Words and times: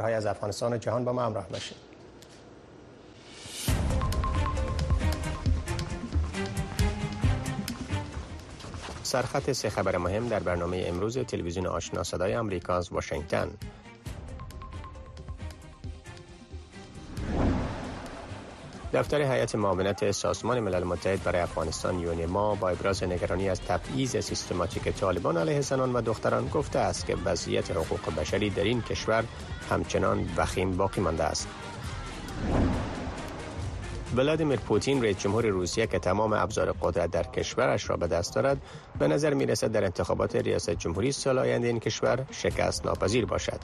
های 0.00 0.14
از 0.14 0.26
افغانستان 0.26 0.72
و 0.72 0.78
جهان 0.78 1.04
با 1.04 1.12
ما 1.12 1.22
همراه 1.22 1.48
باشید. 1.48 1.76
سرخط 9.02 9.52
سه 9.52 9.70
خبر 9.70 9.96
مهم 9.96 10.28
در 10.28 10.40
برنامه 10.40 10.84
امروز 10.86 11.18
تلویزیون 11.18 11.66
آشنا 11.66 12.02
صدای 12.02 12.36
آمریکا 12.36 12.76
از 12.76 12.92
واشنگتن. 12.92 13.50
دفتر 18.92 19.20
هیئت 19.20 19.54
معاونت 19.54 20.10
سازمان 20.10 20.60
ملل 20.60 20.84
متحد 20.84 21.22
برای 21.22 21.40
افغانستان 21.40 21.98
یونما 21.98 22.54
با 22.54 22.68
ابراز 22.68 23.02
نگرانی 23.02 23.48
از 23.48 23.60
تبعیض 23.60 24.16
سیستماتیک 24.16 24.88
طالبان 24.88 25.36
علیه 25.36 25.60
زنان 25.60 25.92
و 25.92 26.00
دختران 26.00 26.48
گفته 26.48 26.78
است 26.78 27.06
که 27.06 27.16
وضعیت 27.24 27.70
حقوق 27.70 28.14
بشری 28.16 28.50
در 28.50 28.64
این 28.64 28.82
کشور 28.82 29.24
همچنان 29.70 30.28
وخیم 30.36 30.76
باقی 30.76 31.00
مانده 31.00 31.24
است. 31.24 31.48
ولادیمیر 34.16 34.58
پوتین 34.58 35.02
رئیس 35.02 35.18
جمهور 35.18 35.46
روسیه 35.46 35.86
که 35.86 35.98
تمام 35.98 36.32
ابزار 36.32 36.72
قدرت 36.72 37.10
در 37.10 37.22
کشورش 37.22 37.90
را 37.90 37.96
به 37.96 38.06
دست 38.06 38.34
دارد 38.34 38.58
به 38.98 39.08
نظر 39.08 39.34
می 39.34 39.46
رسد 39.46 39.72
در 39.72 39.84
انتخابات 39.84 40.36
ریاست 40.36 40.70
جمهوری 40.70 41.12
سال 41.12 41.38
آینده 41.38 41.66
این 41.68 41.80
کشور 41.80 42.26
شکست 42.30 42.86
ناپذیر 42.86 43.26
باشد. 43.26 43.60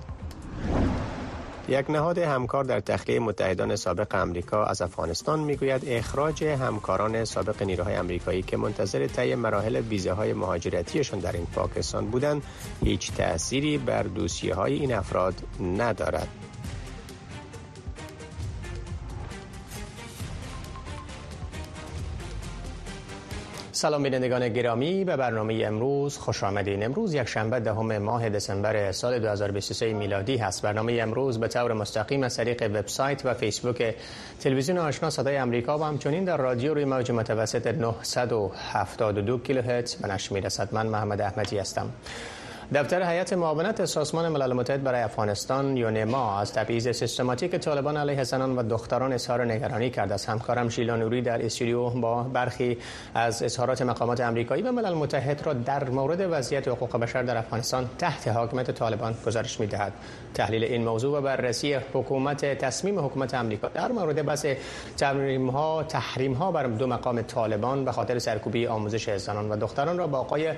یک 1.68 1.90
نهاد 1.90 2.18
همکار 2.18 2.64
در 2.64 2.80
تخلیه 2.80 3.18
متحدان 3.20 3.76
سابق 3.76 4.14
امریکا 4.14 4.64
از 4.64 4.82
افغانستان 4.82 5.40
می‌گوید 5.40 5.82
اخراج 5.86 6.44
همکاران 6.44 7.24
سابق 7.24 7.62
نیروهای 7.62 7.94
امریکایی 7.94 8.42
که 8.42 8.56
منتظر 8.56 9.06
طی 9.06 9.34
مراحل 9.34 9.76
ویزه 9.76 10.12
های 10.12 10.32
مهاجرتیشان 10.32 11.18
در 11.18 11.32
این 11.32 11.46
پاکستان 11.46 12.06
بودند 12.06 12.42
هیچ 12.84 13.12
تأثیری 13.12 13.78
بر 13.78 14.02
دوسیه 14.02 14.54
های 14.54 14.74
این 14.74 14.94
افراد 14.94 15.34
ندارد. 15.60 16.28
سلام 23.82 24.02
بینندگان 24.02 24.48
گرامی 24.48 25.04
به 25.04 25.16
برنامه 25.16 25.62
امروز 25.66 26.18
خوش 26.18 26.44
آمدین. 26.44 26.84
امروز 26.84 27.14
یک 27.14 27.28
شنبه 27.28 27.60
دهم 27.60 27.98
ماه 27.98 28.28
دسامبر 28.28 28.92
سال 28.92 29.18
2023 29.18 29.92
میلادی 29.92 30.36
هست. 30.36 30.62
برنامه 30.62 30.98
امروز 31.02 31.40
به 31.40 31.48
طور 31.48 31.72
مستقیم 31.72 32.22
از 32.22 32.36
طریق 32.36 32.62
وبسایت 32.62 33.26
و 33.26 33.34
فیسبوک 33.34 33.94
تلویزیون 34.40 34.78
آشنا 34.78 35.10
صدای 35.10 35.36
امریکا 35.36 35.78
و 35.78 35.82
همچنین 35.82 36.24
در 36.24 36.36
رادیو 36.36 36.74
روی 36.74 36.84
موج 36.84 37.10
متوسط 37.10 37.66
972 37.66 39.38
کیلوهرتز 39.38 39.94
به 39.94 40.08
نشر 40.08 40.34
می‌رسد. 40.34 40.68
من 40.72 40.86
محمد 40.86 41.20
احمدی 41.20 41.58
هستم. 41.58 41.90
دفتر 42.74 43.10
هیئت 43.10 43.32
معاونت 43.32 43.84
سازمان 43.84 44.28
ملل 44.28 44.52
متحد 44.52 44.82
برای 44.82 45.02
افغانستان 45.02 45.76
یونما 45.76 46.40
از 46.40 46.52
تبعیض 46.52 46.88
سیستماتیک 46.88 47.56
طالبان 47.56 47.96
علیه 47.96 48.24
زنان 48.24 48.56
و 48.56 48.62
دختران 48.62 49.12
اظهار 49.12 49.44
نگرانی 49.44 49.90
کرد 49.90 50.12
از 50.12 50.26
همکارم 50.26 50.68
شیلا 50.68 50.96
نوری 50.96 51.22
در 51.22 51.44
استودیو 51.44 51.90
با 51.90 52.22
برخی 52.22 52.78
از 53.14 53.42
اظهارات 53.42 53.82
مقامات 53.82 54.20
امریکایی 54.20 54.62
و 54.62 54.72
ملل 54.72 54.94
متحد 54.94 55.46
را 55.46 55.52
در 55.52 55.90
مورد 55.90 56.26
وضعیت 56.30 56.68
حقوق 56.68 56.96
بشر 56.96 57.22
در 57.22 57.36
افغانستان 57.36 57.90
تحت 57.98 58.28
حاکمیت 58.28 58.70
طالبان 58.70 59.14
گزارش 59.26 59.60
می‌دهد. 59.60 59.92
تحلیل 60.34 60.64
این 60.64 60.84
موضوع 60.84 61.18
و 61.18 61.20
بررسی 61.20 61.74
حکومت 61.74 62.44
تصمیم 62.44 62.98
حکومت 62.98 63.34
امریکا 63.34 63.68
در 63.68 63.92
مورد 63.92 64.26
بس 64.26 64.44
تحریم 64.96 65.50
ها 65.50 65.82
تحریم 65.82 66.32
ها 66.32 66.52
بر 66.52 66.66
دو 66.66 66.86
مقام 66.86 67.22
طالبان 67.22 67.84
به 67.84 67.92
خاطر 67.92 68.18
سرکوبی 68.18 68.66
آموزش 68.66 69.16
زنان 69.16 69.48
و 69.48 69.56
دختران 69.56 69.98
را 69.98 70.06
با 70.06 70.18
آقای 70.18 70.52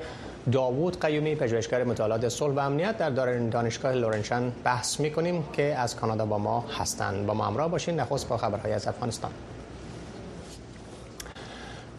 داوود 0.53 1.01
قیومی 1.01 1.35
پژوهشگر 1.35 1.85
مطالعات 2.05 2.29
صلح 2.29 2.55
و 2.55 2.59
امنیت 2.59 2.99
در 2.99 3.39
دانشگاه 3.39 3.93
لورنشن 3.93 4.53
بحث 4.65 5.01
می‌کنیم 5.01 5.45
که 5.53 5.63
از 5.63 5.97
کانادا 5.97 6.27
با 6.27 6.39
ما 6.39 6.65
هستند. 6.79 7.27
با 7.27 7.35
ما 7.35 7.47
همراه 7.47 7.71
باشین. 7.71 8.01
نخست 8.01 8.29
با 8.29 8.37
خبرهای 8.37 8.73
از 8.73 8.87
افغانستان. 8.87 9.31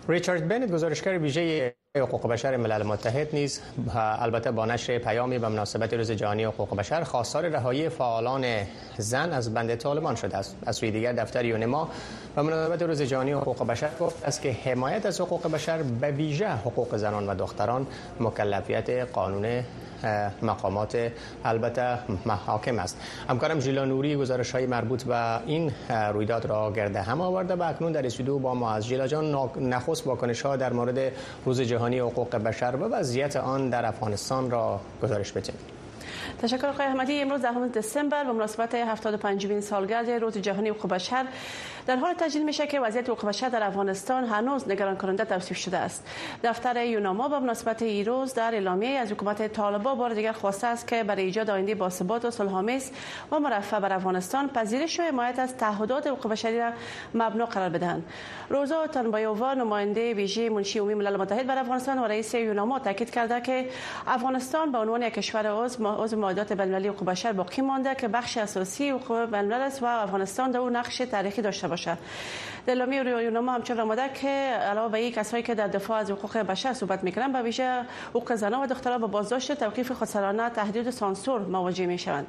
ریچارد 0.09 0.47
بنت 0.47 0.71
گزارشگر 0.71 1.19
ویژه 1.19 1.75
حقوق 1.97 2.27
بشر 2.27 2.57
ملل 2.57 2.83
متحد 2.83 3.35
نیز 3.35 3.61
البته 3.95 4.51
با 4.51 4.65
نشر 4.65 4.97
پیامی 4.97 5.39
به 5.39 5.47
مناسبت 5.47 5.93
روز 5.93 6.11
جهانی 6.11 6.43
حقوق 6.43 6.75
بشر 6.75 7.03
خواستار 7.03 7.47
رهایی 7.47 7.89
فعالان 7.89 8.45
زن 8.97 9.33
از 9.33 9.53
بند 9.53 9.75
طالبان 9.75 10.15
شده 10.15 10.37
است. 10.37 10.57
از 10.65 10.75
سوی 10.75 10.91
دیگر 10.91 11.13
دفتر 11.13 11.45
یونما 11.45 11.89
به 12.35 12.41
مناسبت 12.41 12.81
روز 12.81 13.01
جهانی 13.01 13.31
حقوق 13.31 13.67
بشر 13.67 13.89
گفت 13.99 14.23
است 14.23 14.41
که 14.41 14.51
حمایت 14.51 15.05
از 15.05 15.21
حقوق 15.21 15.51
بشر 15.51 15.83
به 15.83 16.11
ویژه 16.11 16.51
حقوق 16.51 16.95
زنان 16.97 17.27
و 17.27 17.35
دختران 17.35 17.87
مکلفیت 18.19 18.89
قانون 18.89 19.63
مقامات. 20.41 21.11
البته 21.45 21.97
محاکم 22.25 22.79
است. 22.79 23.01
همکارم 23.29 23.59
ژیلا 23.59 23.85
نوری 23.85 24.15
گزارش 24.15 24.51
های 24.51 24.65
مربوط 24.65 25.03
به 25.03 25.47
این 25.47 25.71
رویداد 26.13 26.45
را 26.45 26.71
گرده 26.71 27.01
هم 27.01 27.21
آورده 27.21 27.55
و 27.55 27.63
اکنون 27.63 27.91
در 27.91 28.05
استودیو 28.05 28.39
با 28.39 28.53
ما 28.53 28.71
از 28.71 28.87
ژیلا 28.87 29.07
جان 29.07 29.49
نخست 29.59 30.07
واکنش 30.07 30.41
ها 30.41 30.55
در 30.55 30.73
مورد 30.73 31.11
روز 31.45 31.61
جهانی 31.61 31.99
حقوق 31.99 32.35
بشر 32.35 32.75
و 32.75 32.83
وضعیت 32.83 33.35
آن 33.35 33.69
در 33.69 33.85
افغانستان 33.85 34.51
را 34.51 34.79
گزارش 35.03 35.31
بدیم 35.31 35.55
تشکر 36.41 36.67
آقای 36.67 36.85
احمدی. 36.85 37.21
امروز 37.21 37.41
دهم 37.41 37.67
دسامبر 37.67 38.23
به 38.23 38.31
مناسبت 38.31 38.75
75 38.75 39.59
سالگرد 39.59 40.09
روز 40.09 40.37
جهانی 40.37 40.69
حقوق 40.69 40.91
بشر. 40.91 41.25
در 41.87 41.95
حال 41.95 42.13
تجلیل 42.13 42.45
میشه 42.45 42.67
که 42.67 42.79
وضعیت 42.79 43.09
حقوق 43.09 43.25
بشر 43.25 43.49
در 43.49 43.63
افغانستان 43.63 44.23
هنوز 44.23 44.69
نگران 44.69 44.97
کننده 44.97 45.25
توصیف 45.25 45.57
شده 45.57 45.77
است. 45.77 46.07
دفتر 46.43 46.85
یوناما 46.85 47.27
به 47.29 47.39
مناسبت 47.39 47.81
این 47.81 48.05
روز 48.05 48.33
در 48.33 48.53
اعلامیه 48.53 48.99
از 48.99 49.11
حکومت 49.11 49.47
طالبان 49.47 49.97
بار 49.97 50.13
دیگر 50.13 50.31
خواسته 50.31 50.67
است 50.67 50.87
که 50.87 51.03
برای 51.03 51.23
ایجاد 51.23 51.49
آینده 51.49 51.75
باثبات 51.75 52.25
و 52.25 52.31
صلحآمیز 52.31 52.91
و 53.31 53.39
مرفع 53.39 53.79
بر 53.79 53.93
افغانستان 53.93 54.47
پذیرش 54.47 54.99
و 54.99 55.03
حمایت 55.03 55.39
از 55.39 55.57
تعهدات 55.57 56.07
حقوق 56.07 56.31
بشری 56.31 56.59
را 56.59 56.71
مبنا 57.13 57.45
قرار 57.45 57.69
بدهند. 57.69 58.03
روزا 58.49 58.87
تنبایووا 58.87 59.53
نماینده 59.53 60.13
ویژه 60.13 60.49
منشی 60.49 60.79
عمومی 60.79 60.93
ملل 60.93 61.17
متحد 61.17 61.47
بر 61.47 61.57
افغانستان 61.57 61.99
و 61.99 62.03
رئیس 62.03 62.33
یوناما 62.33 62.79
تاکید 62.79 63.09
کرده 63.09 63.41
که 63.41 63.69
افغانستان 64.07 64.71
به 64.71 64.77
عنوان 64.77 65.01
یک 65.01 65.13
کشور 65.13 65.47
عضو 65.47 65.87
عضو 65.87 66.17
معاهدات 66.17 66.53
بین‌المللی 66.53 66.87
حقوق 66.87 67.09
بشر 67.09 67.33
باقی 67.33 67.61
مانده 67.61 67.95
که 67.95 68.07
بخش 68.07 68.37
اساسی 68.37 68.89
حقوق 68.89 69.25
بین‌الملل 69.25 69.61
است 69.61 69.83
و 69.83 69.85
افغانستان 69.85 70.51
در 70.51 70.59
اون 70.59 70.75
نقش 70.75 70.97
تاریخی 70.97 71.41
داشته 71.41 71.67
در 71.75 71.97
اعلامیه 72.67 73.23
یوناما 73.23 73.53
همچنین 73.53 73.79
آمده 73.79 74.09
که 74.13 74.27
علاوه 74.27 74.91
بر 74.91 75.09
کسایی 75.09 75.43
که 75.43 75.55
در 75.55 75.67
دفاع 75.67 75.97
از 75.97 76.11
حقوق 76.11 76.37
بشر 76.37 76.73
صحبت 76.73 77.03
می‌کنند 77.03 77.33
به 77.33 77.41
ویژه 77.41 77.81
حقوق 78.09 78.35
زنان 78.35 78.63
و 78.63 78.67
دختران 78.67 79.01
با 79.01 79.07
بازداشت 79.07 79.51
توقیف 79.51 79.91
خودسرانه 79.91 80.49
تهدید 80.49 80.89
سانسور 80.89 81.41
مواجه 81.41 81.85
می‌شوند. 81.85 82.27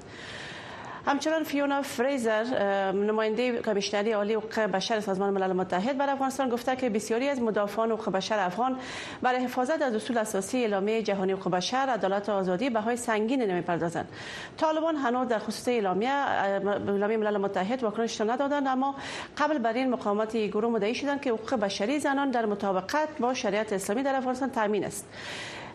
همچنان 1.06 1.42
فیونا 1.42 1.82
فریزر 1.82 2.44
نماینده 2.92 3.62
کمیشنری 3.62 4.12
عالی 4.12 4.34
حقوق 4.34 4.60
بشر 4.60 5.00
سازمان 5.00 5.30
ملل 5.30 5.52
متحد 5.52 5.98
بر 5.98 6.10
افغانستان 6.10 6.48
گفته 6.48 6.76
که 6.76 6.90
بسیاری 6.90 7.28
از 7.28 7.40
مدافعان 7.40 7.90
حقوق 7.90 8.08
بشر 8.08 8.38
افغان 8.38 8.78
برای 9.22 9.44
حفاظت 9.44 9.82
از 9.82 9.94
اصول 9.94 10.18
اساسی 10.18 10.58
اعلامیه 10.58 11.02
جهانی 11.02 11.32
حقوق 11.32 11.52
بشر 11.52 11.76
عدالت 11.76 12.28
و 12.28 12.32
آزادی 12.32 12.70
به 12.70 12.80
های 12.80 12.96
سنگین 12.96 13.42
نمی‌پردازند. 13.42 14.08
طالبان 14.56 14.96
هنوز 14.96 15.28
در 15.28 15.38
خصوص 15.38 15.68
اعلامیه 15.68 16.10
اعلامیه 16.10 17.16
ملل 17.16 17.36
متحد 17.36 17.82
واکنش 17.82 18.20
ندادند 18.20 18.66
اما 18.66 18.94
قبل 19.38 19.58
بر 19.58 19.72
این 19.72 19.90
مقامات 19.90 20.36
گروه 20.36 20.72
مدعی 20.72 20.94
شدند 20.94 21.20
که 21.20 21.30
حقوق 21.30 21.54
بشری 21.54 21.98
زنان 21.98 22.30
در 22.30 22.46
مطابقت 22.46 23.08
با 23.20 23.34
شریعت 23.34 23.72
اسلامی 23.72 24.02
در 24.02 24.14
افغانستان 24.14 24.50
تامین 24.50 24.84
است. 24.84 25.06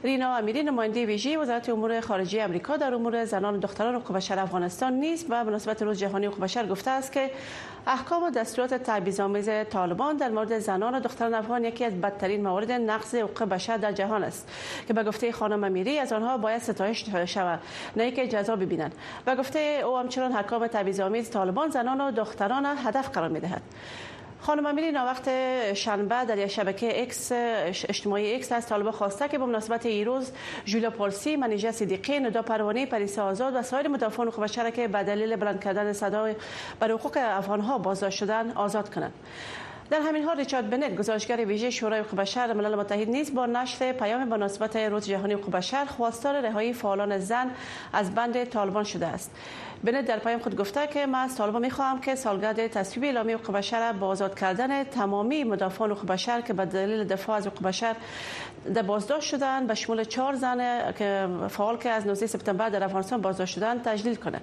رینا 0.04 0.36
امیری 0.36 0.64
نماینده 0.64 1.06
ویژه 1.06 1.38
وزارت 1.38 1.70
امور 1.70 2.02
خارجه 2.02 2.46
آمریکا 2.46 2.78
در 2.78 2.94
امور 2.94 3.26
زنان 3.26 3.56
و 3.56 3.60
دختران 3.60 3.96
حقوق 3.96 4.16
بشر 4.16 4.40
افغانستان 4.40 4.94
نیز 4.94 5.26
و 5.30 5.44
مناسبت 5.44 5.82
روز 5.82 5.98
جهانی 5.98 6.26
حقوق 6.26 6.40
بشر 6.40 6.68
گفته 6.68 6.92
است 6.92 7.12
که 7.12 7.32
احکام 7.88 8.24
و 8.24 8.30
دستورات 8.30 8.74
تبعیض‌آمیز 8.74 9.50
طالبان 9.70 10.18
در 10.18 10.30
مورد 10.30 10.60
زنان 10.60 10.96
و 10.96 11.00
دختران 11.00 11.34
افغان 11.34 11.66
یکی 11.66 11.86
از 11.86 12.02
بدترین 12.02 12.44
موارد 12.44 12.72
نقض 12.72 13.16
حقوق 13.16 13.44
بشر 13.44 13.78
در 13.78 13.92
جهان 13.92 14.24
است 14.24 14.52
که 14.88 14.94
به 14.94 15.04
گفته 15.04 15.32
خانم 15.32 15.64
امیری 15.64 16.00
از 16.00 16.14
آنها 16.14 16.38
باید 16.38 16.62
ستایش 16.62 17.06
شود 17.26 17.60
نه 17.96 18.12
که 18.12 18.28
جزا 18.28 18.56
ببینند. 18.56 18.96
و 19.28 19.36
گفته 19.36 19.60
او 19.86 19.98
همچنان 19.98 20.32
احکام 20.32 20.68
تبعیض‌آمیز 20.68 21.30
طالبان 21.30 21.70
زنان 21.70 22.02
و 22.02 22.12
دختران 22.12 22.66
هدف 22.66 23.09
قرار 23.09 23.30
می‌دهد. 23.30 23.62
خانم 24.41 24.66
امیری 24.66 24.91
وقت 24.91 25.29
شنبه 25.73 26.26
در 26.26 26.38
یک 26.38 26.47
شبکه 26.47 27.02
اکس 27.02 27.32
اجتماعی 27.32 28.35
اکس 28.35 28.52
از 28.52 28.67
طالب 28.67 28.91
خواسته 28.91 29.28
که 29.28 29.38
به 29.38 29.46
مناسبت 29.46 29.85
روز 29.85 30.32
جولا 30.66 30.90
پولسی 30.90 31.35
منیجه 31.35 31.72
صدیقی 31.72 32.20
ندا 32.20 32.41
پروانه 32.41 32.85
پریس 32.85 33.20
آزاد 33.20 33.55
و 33.55 33.61
سایر 33.61 33.88
مدافعان 33.88 34.28
حقوق 34.28 34.43
بشر 34.43 34.70
که 34.70 34.88
به 34.88 35.03
دلیل 35.03 35.35
بلند 35.35 35.64
کردن 35.64 35.93
صدای 35.93 36.35
بر 36.79 36.91
حقوق 36.91 37.17
افغانها 37.22 37.78
بازداشت 37.78 38.17
شدن 38.17 38.52
آزاد 38.52 38.93
کنند. 38.93 39.14
در 39.91 40.02
همین 40.02 40.23
حال 40.23 40.38
ریچارد 40.38 40.70
بنت 40.70 40.96
گزارشگر 40.96 41.46
ویژه 41.46 41.70
شورای 41.70 41.99
حقوق 41.99 42.20
بشر 42.20 42.53
ملل 42.53 42.76
متحد 42.76 43.09
نیز 43.09 43.34
با 43.34 43.46
نشر 43.46 43.91
پیام 43.91 44.29
به 44.29 44.38
مناسبت 44.38 44.76
روز 44.76 45.08
جهانی 45.08 45.34
حقوق 45.34 45.52
بشر 45.55 45.85
خواستار 45.85 46.41
رهایی 46.41 46.73
فعالان 46.73 47.17
زن 47.20 47.52
از 47.93 48.16
بند 48.16 48.43
طالبان 48.43 48.84
شده 48.84 49.08
است. 49.08 49.32
بنت 49.84 50.05
در 50.05 50.20
پیام 50.20 50.40
خود 50.40 50.55
گفته 50.55 50.88
که 50.88 51.05
من 51.05 51.20
از 51.20 51.35
طالبان 51.35 51.61
می‌خواهم 51.61 52.02
که 52.02 52.16
سالگرد 52.16 52.67
تصویب 52.67 53.03
اعلامیه 53.03 53.38
حقوق 53.38 53.55
بشر 53.55 53.93
با 53.93 54.08
آزاد 54.08 54.40
کردن 54.40 54.84
تمامی 54.84 55.43
مدافعان 55.43 55.91
حقوق 55.91 56.05
بشر 56.05 56.41
که 56.41 56.53
به 56.53 56.66
دلیل 56.66 57.03
دفاع 57.03 57.37
از 57.37 57.47
حقوق 57.47 57.64
بشر 57.64 57.96
در 58.73 58.82
بازداشت 58.82 59.29
شدن 59.29 59.67
به 59.67 59.76
شمول 59.76 60.03
چهار 60.03 60.35
زن 60.35 60.91
که 60.91 61.28
فعال 61.49 61.78
که 61.78 61.90
از 61.90 62.08
19 62.08 62.28
سپتامبر 62.28 62.70
در 62.70 62.84
افغانستان 62.84 63.22
بازداشت 63.22 63.55
شدن 63.55 63.82
تجلیل 63.82 64.16
کنه 64.16 64.41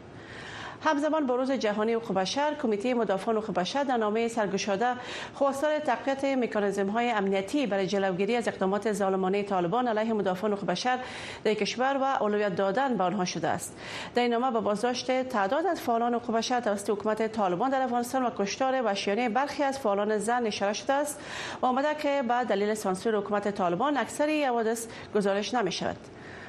همزمان 0.84 1.26
با 1.26 1.36
روز 1.36 1.52
جهانی 1.52 1.92
حقوق 1.92 2.12
بشر 2.12 2.54
کمیته 2.62 2.94
مدافعان 2.94 3.36
حقوق 3.36 3.54
بشر 3.54 3.84
در 3.84 3.96
نامه 3.96 4.28
سرگشاده 4.28 4.86
خواستار 5.34 5.78
تقویت 5.78 6.24
مکانیزم 6.24 6.86
های 6.86 7.10
امنیتی 7.10 7.66
برای 7.66 7.86
جلوگیری 7.86 8.36
از 8.36 8.48
اقدامات 8.48 8.92
ظالمانه 8.92 9.42
طالبان 9.42 9.88
علیه 9.88 10.12
مدافعان 10.12 10.52
حقوق 10.52 10.66
بشر 10.66 10.98
در 11.44 11.54
کشور 11.54 11.96
و 12.00 12.22
اولویت 12.22 12.56
دادن 12.56 12.96
به 12.96 13.04
آنها 13.04 13.24
شده 13.24 13.48
است. 13.48 13.76
در 14.14 14.22
این 14.22 14.32
نامه 14.32 14.50
به 14.50 14.60
بازداشت 14.60 15.22
تعداد 15.22 15.66
از 15.66 15.80
فعالان 15.80 16.14
حقوق 16.14 16.36
بشر 16.36 16.60
توسط 16.60 16.90
حکومت 16.90 17.32
طالبان 17.32 17.70
در 17.70 17.82
افغانستان 17.82 18.22
و 18.22 18.30
کشتار 18.38 18.82
وحشیانه 18.82 19.28
برخی 19.28 19.62
از 19.62 19.78
فعالان 19.78 20.18
زن 20.18 20.46
اشاره 20.46 20.72
شده 20.72 20.92
است 20.92 21.20
و 21.62 21.66
آمده 21.66 21.94
که 21.94 22.22
به 22.28 22.44
دلیل 22.44 22.74
سانسور 22.74 23.16
حکومت 23.16 23.50
طالبان 23.50 23.96
اکثر 23.96 24.44
حوادث 24.46 24.86
گزارش 25.14 25.54
نمی 25.54 25.72
شود 25.72 25.96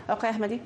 آقای 0.09 0.29
احمدی. 0.29 0.61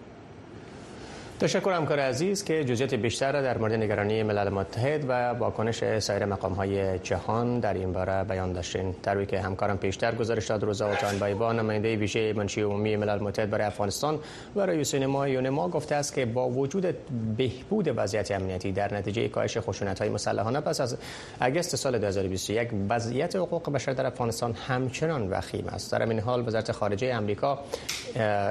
تشکر 1.44 1.72
همکار 1.72 2.00
عزیز 2.00 2.44
که 2.44 2.64
جزئیات 2.64 2.94
بیشتر 2.94 3.32
را 3.32 3.42
در 3.42 3.58
مورد 3.58 3.74
نگرانی 3.74 4.24
ملل 4.24 4.50
متحد 4.50 5.06
و 5.10 5.30
واکنش 5.30 6.00
سایر 6.00 6.26
مقام 6.26 6.54
های 6.54 7.00
جهان 7.00 7.60
در 7.60 7.74
این 7.74 7.94
باره 7.94 8.24
بیان 8.24 8.54
داشتین. 8.54 8.96
در 9.04 9.26
که 9.26 9.42
همکارم 9.42 9.78
پیشتر 9.78 10.16
گزارش 10.16 10.48
داد 10.48 10.64
روزا 10.64 10.88
اوتان 10.88 11.20
بایبا 11.20 11.54
نماینده 11.54 11.96
ویژه 11.96 12.34
منشی 12.34 12.62
عمومی 12.62 12.96
ملل 12.96 13.20
متحد 13.20 13.50
برای 13.50 13.66
افغانستان 13.66 14.20
و 14.56 14.62
رئیس 14.62 14.92
سینما 14.92 15.28
یونما 15.28 15.70
گفته 15.70 15.96
است 15.96 16.14
که 16.14 16.26
با 16.26 16.50
وجود 16.50 16.96
بهبود 17.38 17.94
وضعیت 17.96 18.32
امنیتی 18.32 18.72
در 18.72 18.94
نتیجه 18.94 19.28
کاهش 19.28 19.58
خشونت 19.58 20.00
های 20.00 20.10
مسلحانه 20.10 20.60
پس 20.60 20.82
از 20.82 20.98
اگست 21.40 21.76
سال 21.76 21.98
2021 21.98 22.70
وضعیت 22.90 23.36
حقوق 23.36 23.72
بشر 23.72 23.94
در 23.94 24.06
افغانستان 24.06 24.54
همچنان 24.54 25.30
وخیم 25.30 25.68
است. 25.68 25.92
در 25.92 26.10
این 26.10 26.20
حال 26.20 26.48
وزارت 26.48 26.72
خارجه 26.72 27.18
آمریکا 27.18 27.60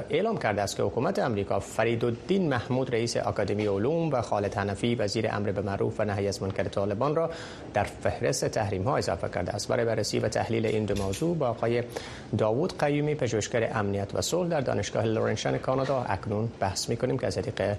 اعلام 0.09 0.37
کرده 0.37 0.61
است 0.61 0.77
که 0.77 0.83
حکومت 0.83 1.19
آمریکا 1.19 1.59
فریدالدین 1.59 2.49
محمود 2.49 2.82
رئیس 2.89 3.17
آکادمی 3.17 3.65
علوم 3.65 4.11
و 4.11 4.21
خالد 4.21 4.53
حنفی 4.53 4.95
وزیر 4.95 5.27
امر 5.31 5.51
به 5.51 5.61
معروف 5.61 5.99
و 5.99 6.05
نهی 6.05 6.27
از 6.27 6.43
منکر 6.43 6.63
طالبان 6.63 7.15
را 7.15 7.29
در 7.73 7.83
فهرست 7.83 8.45
تحریم 8.45 8.83
ها 8.83 8.97
اضافه 8.97 9.29
کرده 9.29 9.51
است. 9.51 9.67
برای 9.67 9.85
بررسی 9.85 10.19
و 10.19 10.27
تحلیل 10.27 10.65
این 10.65 10.85
دو 10.85 11.03
موضوع 11.03 11.37
با 11.37 11.47
آقای 11.47 11.83
داوود 12.37 12.77
قیومی 12.79 13.15
پژوهشگر 13.15 13.71
امنیت 13.73 14.15
و 14.15 14.21
صلح 14.21 14.49
در 14.49 14.61
دانشگاه 14.61 15.05
لورنشن 15.05 15.57
کانادا 15.57 16.05
اکنون 16.09 16.49
بحث 16.59 16.89
می‌کنیم 16.89 17.17
که 17.17 17.27
از 17.27 17.35
طریق 17.35 17.75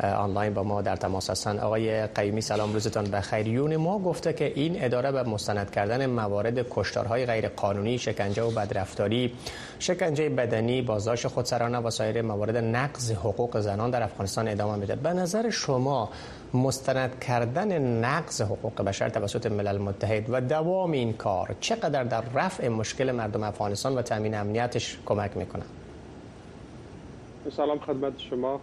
آنلاین 0.00 0.54
با 0.54 0.62
ما 0.62 0.82
در 0.82 0.96
تماس 0.96 1.30
هستند. 1.30 1.60
آقای 1.60 2.06
قیومی 2.06 2.40
سلام 2.40 2.72
روزتان 2.72 3.04
بخیر. 3.04 3.46
یون 3.46 3.76
ما 3.76 3.98
گفته 3.98 4.32
که 4.32 4.52
این 4.54 4.84
اداره 4.84 5.12
به 5.12 5.22
مستند 5.22 5.70
کردن 5.70 6.06
موارد 6.06 6.66
کشتارهای 6.70 7.26
غیر 7.26 7.48
قانونی 7.48 7.98
شکنجه 7.98 8.42
و 8.42 8.50
بدرفتاری 8.50 9.32
شکنجه 9.78 10.28
بدنی 10.28 10.82
بازداشت 10.82 11.26
خودسرانه 11.26 11.78
و 11.78 11.90
سایر 11.90 12.22
موارد 12.22 12.56
نقض 12.56 13.12
حقوق 13.12 13.60
زنان 13.60 13.90
در 13.90 14.02
افغانستان 14.02 14.48
ادامه 14.48 14.76
میده 14.76 14.96
به 14.96 15.12
نظر 15.12 15.50
شما 15.50 16.10
مستند 16.54 17.20
کردن 17.20 17.78
نقض 18.04 18.42
حقوق 18.42 18.82
بشر 18.82 19.08
توسط 19.08 19.46
ملل 19.46 19.78
متحد 19.78 20.26
و 20.28 20.40
دوام 20.40 20.92
این 20.92 21.12
کار 21.12 21.54
چقدر 21.60 22.04
در 22.04 22.22
رفع 22.34 22.68
مشکل 22.68 23.12
مردم 23.12 23.42
افغانستان 23.42 23.94
و 23.94 24.02
تامین 24.02 24.34
امنیتش 24.34 24.98
کمک 25.06 25.36
می‌کنه 25.36 25.62
سلام 27.56 27.78
خدمت 27.78 28.18
شما 28.18 28.60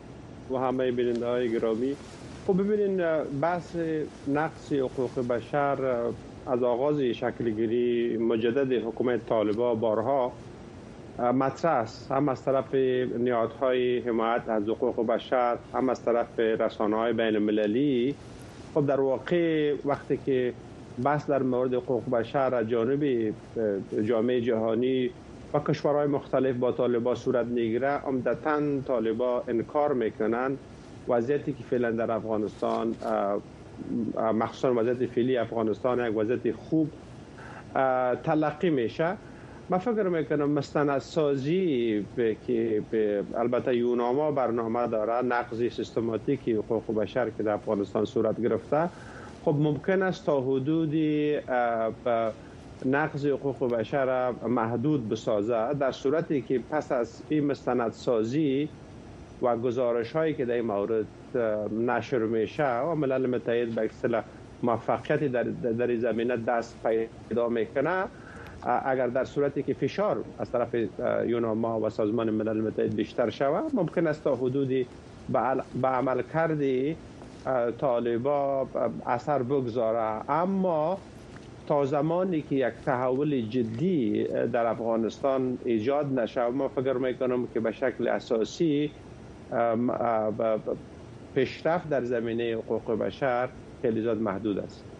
و 0.51 0.57
همه 0.57 0.91
بیننده 0.91 1.27
های 1.27 1.51
گرامی. 1.51 1.95
خب 2.47 2.57
ببینین 2.57 3.23
بحث 3.41 3.75
نقص 4.27 4.73
حقوق 4.73 5.27
بشر 5.27 5.77
از 6.47 6.63
آغاز 6.63 6.99
شکلگیری 6.99 8.17
مجدد 8.17 8.71
حکومت 8.71 9.29
طالبا 9.29 9.75
بارها 9.75 10.31
مطرح 11.19 11.71
است. 11.71 12.11
هم 12.11 12.29
از 12.29 12.43
طرف 12.45 12.73
نهادهای 13.19 13.99
حمایت 13.99 14.49
از 14.49 14.63
حقوق 14.63 15.07
بشر 15.07 15.57
هم 15.73 15.89
از 15.89 16.05
طرف 16.05 16.39
رسانه 16.39 16.95
های 16.95 17.13
بین 17.13 17.35
المللی 17.35 18.15
خب 18.73 18.87
در 18.87 18.99
واقع 19.01 19.73
وقتی 19.85 20.19
که 20.25 20.53
بحث 21.03 21.29
در 21.29 21.43
مورد 21.43 21.73
حقوق 21.73 22.09
بشر 22.09 22.55
از 22.55 22.69
جانب 22.69 23.33
جامعه 24.05 24.41
جهانی 24.41 25.09
و 25.53 25.59
کشورهای 25.59 26.07
مختلف 26.07 26.55
با 26.55 26.71
طالبا 26.71 27.15
صورت 27.15 27.45
می‌گیره 27.45 27.87
عمدتا 27.87 28.81
طالبا 28.87 29.43
انکار 29.47 29.93
می‌کنن. 29.93 30.57
وضعیتی 31.07 31.53
که 31.53 31.63
فعلا 31.63 31.91
در 31.91 32.11
افغانستان 32.11 32.95
مخصوصا 34.33 34.73
وضعیت 34.73 35.09
فعلی 35.11 35.37
افغانستان 35.37 36.07
یک 36.07 36.17
وضعیت 36.17 36.55
خوب 36.55 36.89
تلقی 38.23 38.69
میشه. 38.69 39.17
من 39.69 39.77
فکر 39.77 40.03
می‌کنم 40.03 40.49
مستند 40.49 40.99
سازی 40.99 42.05
که 42.47 42.83
البته 43.35 43.75
یوناما 43.75 44.31
برنامه 44.31 44.87
داره 44.87 45.25
نقضی 45.25 45.69
سیستماتیکی 45.69 46.53
حقوق 46.53 46.95
بشر 46.95 47.29
که 47.29 47.43
در 47.43 47.51
افغانستان 47.51 48.05
صورت 48.05 48.41
گرفته. 48.41 48.89
خب 49.45 49.55
ممکن 49.59 50.01
است 50.01 50.25
تا 50.25 50.41
حدودی 50.41 51.37
نقض 52.85 53.25
حقوق 53.25 53.73
بشر 53.73 54.31
محدود 54.31 55.09
بسازه. 55.09 55.73
در 55.73 55.91
صورتی 55.91 56.41
که 56.41 56.59
پس 56.71 56.91
از 56.91 57.21
این 57.29 57.45
مستند 57.45 57.91
سازی 57.91 58.69
و 59.41 59.57
گزارش 59.57 60.11
هایی 60.11 60.33
که 60.33 60.45
در 60.45 60.53
این 60.53 60.65
مورد 60.65 61.05
نشر 61.87 62.17
میشه 62.19 62.79
و 62.79 62.95
ملل 62.95 63.25
متحد 63.35 63.69
به 63.69 63.85
اصطلاح 63.85 64.23
موفقیتی 64.63 65.29
در, 65.29 65.43
در 65.43 65.95
زمینه 65.95 66.37
دست 66.37 66.75
پیدا 67.29 67.49
می‌کنه. 67.49 68.03
اگر 68.65 69.07
در 69.07 69.23
صورتی 69.25 69.63
که 69.63 69.73
فشار 69.73 70.23
از 70.39 70.51
طرف 70.51 70.75
یوناما 71.27 71.79
و 71.79 71.89
سازمان 71.89 72.29
ملل 72.29 72.61
متحد 72.61 72.95
بیشتر 72.95 73.29
شود 73.29 73.75
ممکن 73.75 74.07
است 74.07 74.23
تا 74.23 74.35
حدودی 74.35 74.87
به 75.81 75.87
عمل 75.87 76.21
کردی 76.33 76.95
طالبا 77.77 78.67
اثر 79.05 79.43
بگذاره. 79.43 80.31
اما 80.31 80.97
تا 81.67 81.85
زمانی 81.85 82.41
که 82.41 82.55
یک 82.55 82.73
تحول 82.85 83.41
جدی 83.41 84.23
در 84.53 84.65
افغانستان 84.65 85.57
ایجاد 85.65 86.19
نشه 86.19 86.47
ما 86.49 86.67
فکر 86.67 86.93
می‌کنم 86.93 87.47
که 87.53 87.59
به 87.59 87.71
شکل 87.71 88.07
اساسی 88.07 88.91
پیشرفت 91.35 91.89
در 91.89 92.03
زمینه 92.03 92.53
حقوق 92.53 92.91
بشر 92.91 93.49
خیلی 93.81 94.01
زیاد 94.01 94.17
محدود 94.21 94.59
است. 94.59 94.92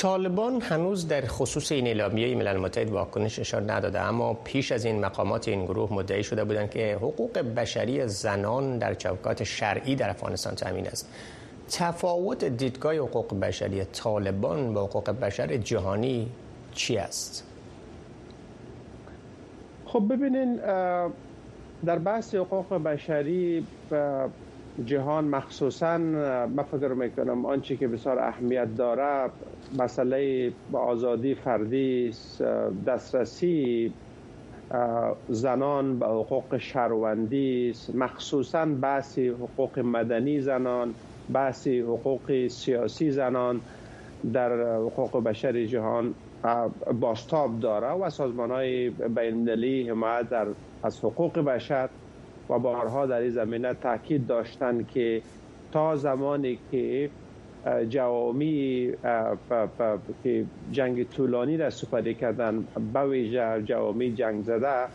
طالبان 0.00 0.60
هنوز 0.60 1.08
در 1.08 1.26
خصوص 1.26 1.72
این 1.72 1.86
اعلامیه 1.86 2.34
ملل 2.34 2.56
متحد 2.56 2.90
واکنش 2.90 3.38
اشاره 3.38 3.64
نداده 3.64 4.00
اما 4.00 4.34
پیش 4.34 4.72
از 4.72 4.84
این 4.84 5.00
مقامات 5.00 5.48
این 5.48 5.64
گروه 5.64 5.92
مدعی 5.92 6.24
شده 6.24 6.44
بودند 6.44 6.70
که 6.70 6.94
حقوق 6.94 7.38
بشری 7.38 8.06
زنان 8.08 8.78
در 8.78 8.94
چوکات 8.94 9.44
شرعی 9.44 9.96
در 9.96 10.10
افغانستان 10.10 10.54
تامین 10.54 10.86
است 10.86 11.08
تفاوت 11.70 12.44
دیدگاه 12.44 12.96
حقوق 12.96 13.40
بشری 13.40 13.84
طالبان 13.84 14.74
با 14.74 14.84
حقوق 14.84 15.10
بشر 15.10 15.56
جهانی 15.56 16.30
چی 16.72 16.96
است؟ 16.96 17.44
خب 19.86 20.12
ببینین 20.12 20.56
در 21.86 21.98
بحث 21.98 22.34
حقوق 22.34 22.74
بشری 22.74 23.66
جهان 24.84 25.24
مخصوصا 25.24 25.98
من 25.98 26.62
فکر 26.62 26.88
می‌کنم 26.88 27.46
آنچه 27.46 27.76
که 27.76 27.88
بسیار 27.88 28.18
اهمیت 28.18 28.76
داره 28.76 29.30
مسئله 29.78 30.52
با 30.70 30.78
آزادی 30.80 31.34
فردی 31.34 32.14
دسترسی 32.86 33.92
زنان 35.28 35.98
به 35.98 36.06
حقوق 36.06 36.58
شهروندی 36.58 37.74
مخصوصا 37.94 38.64
بحث 38.66 39.18
حقوق 39.18 39.78
مدنی 39.78 40.40
زنان 40.40 40.94
بحث 41.32 41.66
حقوق 41.66 42.46
سیاسی 42.48 43.10
زنان 43.10 43.60
در 44.32 44.74
حقوق 44.76 45.22
بشر 45.24 45.64
جهان 45.64 46.14
باستاب 47.00 47.60
داره 47.60 47.86
و 47.92 48.10
سازمان 48.10 48.50
های 48.50 48.90
بین 48.90 49.48
حمایت 49.88 50.28
در 50.28 50.46
از 50.82 50.98
حقوق 50.98 51.38
بشر. 51.38 51.88
و 52.50 52.58
بارها 52.58 53.06
در 53.06 53.20
این 53.20 53.30
زمینه 53.30 53.74
تاکید 53.74 54.26
داشتند 54.26 54.88
که 54.88 55.22
تا 55.72 55.96
زمانی 55.96 56.58
که 56.70 57.10
جوامی 57.88 58.92
که 60.22 60.44
جنگ 60.72 61.08
طولانی 61.08 61.56
را 61.56 61.70
سپری 61.70 62.14
کردن 62.14 62.66
به 62.92 63.06
ویژه 63.06 63.62
جوامی 63.64 64.14
جنگ 64.14 64.42
زده 64.42 64.88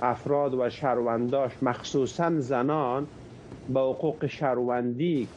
افراد 0.00 0.54
و 0.54 0.70
شهرونداش 0.70 1.62
مخصوصا 1.62 2.40
زنان 2.40 3.06
به 3.68 3.80
حقوق 3.80 4.26
شهروندی 4.26 5.28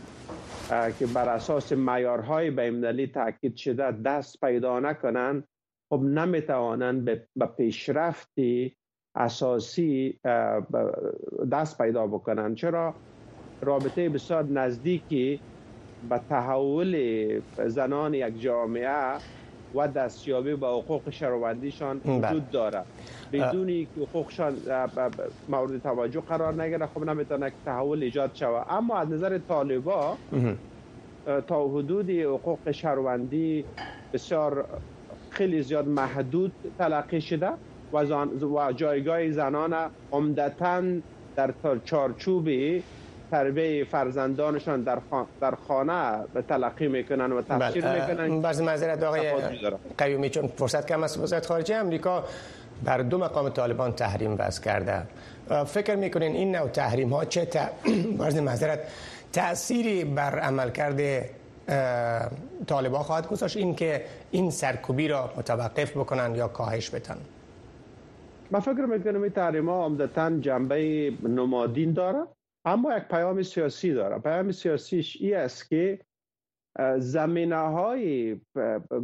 که 0.99 1.05
بر 1.13 1.29
اساس 1.29 1.73
معیارهای 1.73 2.51
بین‌المللی 2.51 3.07
تاکید 3.07 3.55
شده 3.55 3.91
دست 3.91 4.41
پیدا 4.41 4.79
نکنند 4.79 5.47
خب 5.89 6.01
نمی‌توانند 6.01 7.05
به 7.05 7.45
پیشرفتی 7.57 8.75
اساسی 9.15 10.19
دست 11.51 11.77
پیدا 11.77 12.07
بکنند 12.07 12.55
چرا؟ 12.55 12.95
رابطه 13.61 14.09
بسیار 14.09 14.43
نزدیکی 14.43 15.43
به 16.01 16.21
تحول 16.29 16.93
زنان 17.67 18.13
یک 18.13 18.37
جامعه 18.39 19.21
و 19.73 19.87
دستیابی 19.87 20.55
به 20.55 20.67
حقوق 20.67 21.09
شهروندیشان 21.09 21.97
وجود 21.97 22.21
بله. 22.21 22.49
داره 22.51 22.85
بدونی 23.33 23.85
که 23.85 24.01
حقوقشان 24.01 24.63
مورد 25.47 25.81
توجه 25.81 26.21
قرار 26.21 26.63
نگیره 26.63 26.87
خب 26.87 26.99
نمی‌تونه 27.03 27.51
که 27.51 27.57
تحول 27.65 28.03
ایجاد 28.03 28.33
شود 28.33 28.65
اما 28.69 28.97
از 28.97 29.09
نظر 29.09 29.39
طالبا 29.39 30.19
تا 31.47 31.67
حدود 31.69 32.09
حقوق 32.11 32.71
شهروندی 32.71 33.67
بسیار 34.13 34.81
خیلی 35.31 35.61
زیاد 35.61 35.87
محدود 35.87 36.55
تلقی 36.77 37.21
شده. 37.21 37.51
و, 37.93 37.97
و 38.45 38.71
جایگاه 38.71 39.31
زنان 39.31 39.75
عمدتا 40.11 40.81
در 41.35 41.53
چارچوب 41.85 42.49
تربیه 43.31 43.83
فرزندانشان 43.83 44.81
در, 44.81 44.99
در 45.41 45.53
خانه 45.67 46.23
به 46.33 46.41
تلقی 46.41 46.87
می‌کنن 46.87 47.31
و 47.31 47.41
تفسیر 47.41 47.85
بله. 47.85 48.11
می‌کنن 48.11 48.41
بعض 48.41 48.61
معذرت 48.61 49.03
آقای 49.03 49.31
قیومی 49.97 50.29
چون 50.29 50.47
فرصت 50.47 50.87
کم 50.87 51.03
است 51.03 51.19
وزارت 51.19 51.45
خارجه 51.45 51.75
امریکا 51.75 52.23
بر 52.83 52.97
دو 52.97 53.17
مقام 53.17 53.49
طالبان 53.49 53.91
تحریم 53.91 54.35
وضع 54.39 54.63
کرده. 54.63 55.01
فکر 55.65 55.95
می‌کنین 55.95 56.35
این 56.35 56.55
نوع 56.55 56.67
تحریم 56.67 57.13
ها 57.13 57.25
چه 57.25 57.45
ت... 57.45 57.69
معذرت 58.45 58.79
تأثیری 59.33 60.03
بر 60.03 60.39
عملکرد 60.39 61.25
طالبان 62.67 63.03
خواهد 63.03 63.27
گذاشت؟ 63.27 63.57
این 63.57 63.75
که 63.75 64.05
این 64.31 64.51
سرکوبی 64.51 65.07
را 65.07 65.33
متوقف 65.37 65.97
بکنن 65.97 66.35
یا 66.35 66.47
کاهش 66.47 66.89
بدن؟ 66.89 67.17
من 68.53 68.59
فکر 68.59 68.85
می‌کنم 68.85 69.21
این 69.21 69.31
تحریم 69.31 69.69
ها 69.69 69.85
عمدتا 69.85 70.39
جنبه 70.39 71.13
نمادین 71.23 71.93
داره 71.93 72.27
اما 72.65 72.97
یک 72.97 73.03
پیام 73.03 73.41
سیاسی 73.41 73.93
داره. 73.93 74.19
پیام 74.19 74.51
سیاسیش 74.51 75.17
ای 75.21 75.33
است 75.33 75.69
که 75.69 75.99
زمینه 76.97 77.55
های 77.57 78.39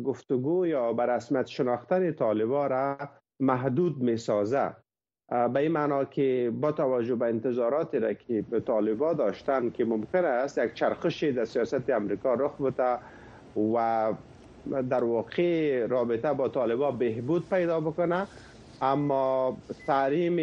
گفتگو 0.06 0.66
یا 0.66 0.94
بر 0.94 1.16
رسمیت 1.16 1.48
شناختن 1.48 2.12
طالبا 2.12 2.68
را 2.68 2.98
محدود 3.40 3.98
می 4.02 4.18
سازه 4.18 4.76
به 5.30 5.60
این 5.60 5.72
معنا 5.72 6.06
که 6.06 6.52
با 6.62 6.72
توجه 6.72 7.16
به 7.16 7.26
انتظاراتی 7.26 8.00
را 8.00 8.14
که 8.14 8.42
به 8.42 8.60
طالبا 8.60 9.14
داشتن 9.14 9.70
که 9.70 9.86
ممکن 9.86 10.26
است 10.26 10.58
یک 10.58 10.74
چرخشی 10.74 11.32
در 11.32 11.46
سیاست 11.46 11.90
امریکا 11.90 12.34
رخ 12.34 12.62
بده 12.62 13.00
و 13.76 14.14
در 14.90 15.04
واقع 15.04 15.86
رابطه 15.86 16.34
با 16.34 16.50
طالبا 16.50 16.92
بهبود 16.92 17.50
پیدا 17.50 17.80
بکنه 17.80 18.28
اما 18.82 19.64
تحریم 19.88 20.38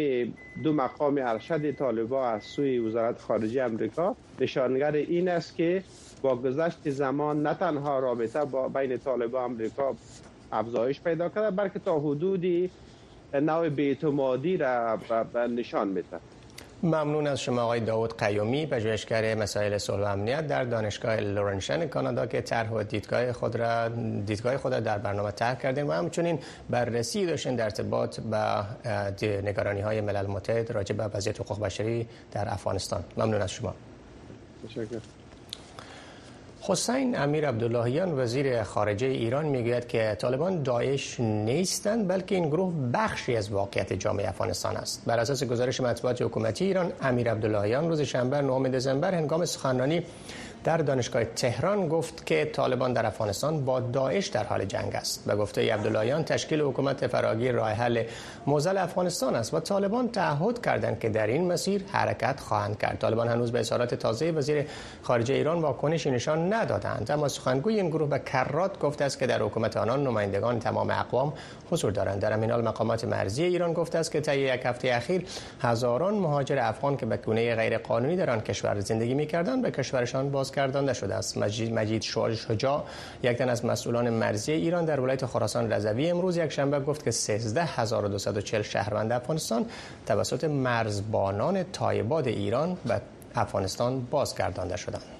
دو 0.63 0.73
مقام 0.73 1.17
ارشد 1.23 1.71
طالبا 1.71 2.27
از 2.29 2.43
سوی 2.43 2.79
وزارت 2.79 3.19
خارجه 3.21 3.63
امریکا 3.63 4.17
نشانگر 4.39 4.91
این 4.91 5.29
است 5.29 5.55
که 5.55 5.85
با 6.23 6.41
گذشت 6.41 6.89
زمان 6.89 7.41
نه 7.41 7.53
تنها 7.53 7.99
رابطه 7.99 8.45
با 8.45 8.69
بین 8.69 8.97
طالبا 8.97 9.45
امریکا 9.45 9.99
افزایش 10.51 11.03
پیدا 11.03 11.29
کرده 11.29 11.51
بلکه 11.51 11.79
تا 11.79 11.99
حدودی 11.99 12.73
نوع 13.33 13.69
بیعتمادی 13.69 14.57
را 14.57 14.99
نشان 15.49 15.87
میده 15.89 16.21
ممنون 16.83 17.27
از 17.27 17.41
شما 17.41 17.61
آقای 17.61 17.79
داود 17.79 18.17
قیومی 18.17 18.65
پژوهشگر 18.65 19.35
مسائل 19.35 19.77
صلح 19.77 20.03
و 20.03 20.05
امنیت 20.05 20.47
در 20.47 20.63
دانشگاه 20.63 21.15
لورنشن 21.15 21.87
کانادا 21.87 22.25
که 22.25 22.41
طرح 22.41 22.69
و 22.69 22.83
دیدگاه 22.83 23.31
خود 23.33 23.55
را 23.55 23.87
دیدگاه 24.25 24.57
خود 24.57 24.73
را 24.73 24.79
در 24.79 24.97
برنامه 24.97 25.31
طرح 25.31 25.55
کردین 25.55 25.87
و 25.87 25.91
همچنین 25.91 26.39
بررسی 26.69 27.25
داشتین 27.25 27.55
در 27.55 27.63
ارتباط 27.63 28.19
با 28.19 28.63
نگرانی 29.21 29.81
های 29.81 30.01
ملل 30.01 30.27
متحد 30.27 30.71
راجع 30.71 30.95
به 30.95 31.03
وضعیت 31.03 31.39
حقوق 31.39 31.59
بشری 31.59 32.07
در 32.31 32.53
افغانستان. 32.53 33.03
ممنون 33.17 33.41
از 33.41 33.51
شما. 33.51 33.73
تشکر. 34.67 35.16
حسین 36.69 37.17
امیر 37.17 37.49
عبداللهیان 37.49 38.19
وزیر 38.19 38.63
خارجه 38.63 39.07
ایران 39.07 39.45
می‌گوید 39.45 39.87
که 39.87 40.17
طالبان 40.19 40.63
داعش 40.63 41.19
نیستند 41.19 42.07
بلکه 42.07 42.35
این 42.35 42.49
گروه 42.49 42.73
بخشی 42.93 43.35
از 43.35 43.51
واقعیت 43.51 43.93
جامعه 43.93 44.29
افغانستان 44.29 44.77
است. 44.77 45.03
بر 45.05 45.19
اساس 45.19 45.43
گزارش 45.43 45.81
مطبوعات 45.81 46.21
حکومتی 46.21 46.65
ایران 46.65 46.91
امیر 47.01 47.31
عبداللهیان 47.31 47.89
روز 47.89 48.01
شنبه 48.01 48.41
9 48.41 48.69
دسامبر 48.69 49.15
هنگام 49.15 49.45
سخنرانی 49.45 50.03
در 50.67 50.77
دانشگاه 50.77 51.23
تهران 51.23 51.87
گفت 51.87 52.25
که 52.25 52.45
طالبان 52.53 52.93
در 52.93 53.05
افغانستان 53.05 53.65
با 53.65 53.79
داعش 53.79 54.27
در 54.27 54.43
حال 54.43 54.65
جنگ 54.65 54.95
است. 54.95 55.23
و 55.27 55.35
گفته 55.35 55.73
عبداللهیان 55.73 56.23
تشکیل 56.23 56.61
حکومت 56.61 57.07
فراگیر 57.07 57.51
راه 57.51 57.71
حل 57.71 58.03
موزل 58.47 58.77
افغانستان 58.77 59.35
است 59.35 59.53
و 59.53 59.59
طالبان 59.59 60.09
تعهد 60.09 60.65
کردند 60.65 60.99
که 60.99 61.09
در 61.09 61.27
این 61.27 61.51
مسیر 61.51 61.83
حرکت 61.91 62.39
خواهند 62.39 62.79
کرد. 62.79 62.97
طالبان 62.99 63.27
هنوز 63.27 63.51
به 63.51 63.59
اظهارات 63.59 63.95
تازه 63.95 64.31
وزیر 64.31 64.65
خارجه 65.01 65.33
ایران 65.33 65.61
واکنشی 65.61 66.11
نشان 66.11 66.53
ندادند 66.53 67.11
اما 67.11 67.27
سخنگوی 67.27 67.75
این 67.75 67.89
گروه 67.89 68.09
به 68.09 68.19
کرات 68.19 68.79
گفته 68.79 69.05
است 69.05 69.19
که 69.19 69.27
در 69.27 69.41
حکومت 69.41 69.77
آنان 69.77 70.03
نمایندگان 70.03 70.59
تمام 70.59 70.89
اقوام 70.89 71.33
حضور 71.71 71.91
دارند. 71.91 72.19
در 72.19 72.33
همین 72.33 72.51
حال 72.51 72.67
مقامات 72.67 73.05
مرزی 73.05 73.43
ایران 73.43 73.73
گفته 73.73 73.97
است 73.97 74.11
که 74.11 74.21
طی 74.21 74.39
یک 74.39 74.61
هفته 74.65 74.91
اخیر 74.93 75.25
هزاران 75.61 76.13
مهاجر 76.13 76.59
افغان 76.59 76.97
که 76.97 77.05
به 77.05 77.17
گونه 77.17 77.55
غیر 77.55 77.77
قانونی 77.77 78.15
در 78.15 78.29
آن 78.29 78.41
کشور 78.41 78.79
زندگی 78.79 79.13
می‌کردند 79.13 79.61
به 79.61 79.71
کشورشان 79.71 80.29
بازگردانده 80.57 80.93
شده 80.93 81.15
است. 81.15 81.37
مجید 81.37 81.73
مجید 81.73 82.01
شجاع 82.01 82.83
یک 83.23 83.41
از 83.41 83.65
مسئولان 83.65 84.09
مرزی 84.09 84.51
ایران 84.51 84.85
در 84.85 84.99
ولایت 84.99 85.25
خراسان 85.25 85.73
رضوی 85.73 86.09
امروز 86.09 86.37
یک 86.37 86.51
شنبه 86.51 86.79
گفت 86.79 87.03
که 87.03 87.11
13240 87.11 88.61
شهروند 88.61 89.11
افغانستان 89.11 89.65
توسط 90.05 90.43
مرزبانان 90.43 91.63
تایباد 91.63 92.27
ایران 92.27 92.77
به 92.85 93.01
افغانستان 93.35 94.01
بازگردانده 94.01 94.77
شدند. 94.77 95.17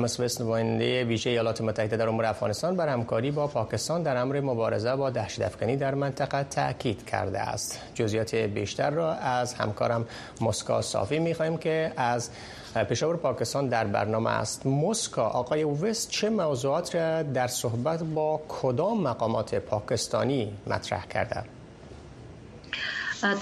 وست 0.00 0.40
نماینده 0.40 1.04
ویژه 1.04 1.30
ایالات 1.30 1.60
متحده 1.60 1.96
در 1.96 2.08
امور 2.08 2.24
افغانستان 2.24 2.76
بر 2.76 2.88
همکاری 2.88 3.30
با 3.30 3.46
پاکستان 3.46 4.02
در 4.02 4.16
امر 4.16 4.40
مبارزه 4.40 4.96
با 4.96 5.10
دهشت 5.10 5.42
افکنی 5.42 5.76
در 5.76 5.94
منطقه 5.94 6.44
تاکید 6.44 7.06
کرده 7.06 7.40
است. 7.40 7.80
جزئیات 7.94 8.34
بیشتر 8.34 8.90
را 8.90 9.12
از 9.12 9.54
همکارم 9.54 10.06
مسکا 10.40 10.82
صافی 10.82 11.18
می‌خواهیم 11.18 11.56
که 11.56 11.92
از 11.96 12.30
پشاور 12.76 13.16
پاکستان 13.16 13.68
در 13.68 13.84
برنامه 13.84 14.30
است. 14.30 14.66
مسکا 14.66 15.22
آقای 15.28 15.64
وست 15.64 16.10
چه 16.10 16.30
موضوعات 16.30 16.94
را 16.94 17.22
در 17.22 17.46
صحبت 17.46 18.02
با 18.02 18.40
کدام 18.48 19.00
مقامات 19.00 19.54
پاکستانی 19.54 20.52
مطرح 20.66 21.06
کرده؟ 21.06 21.44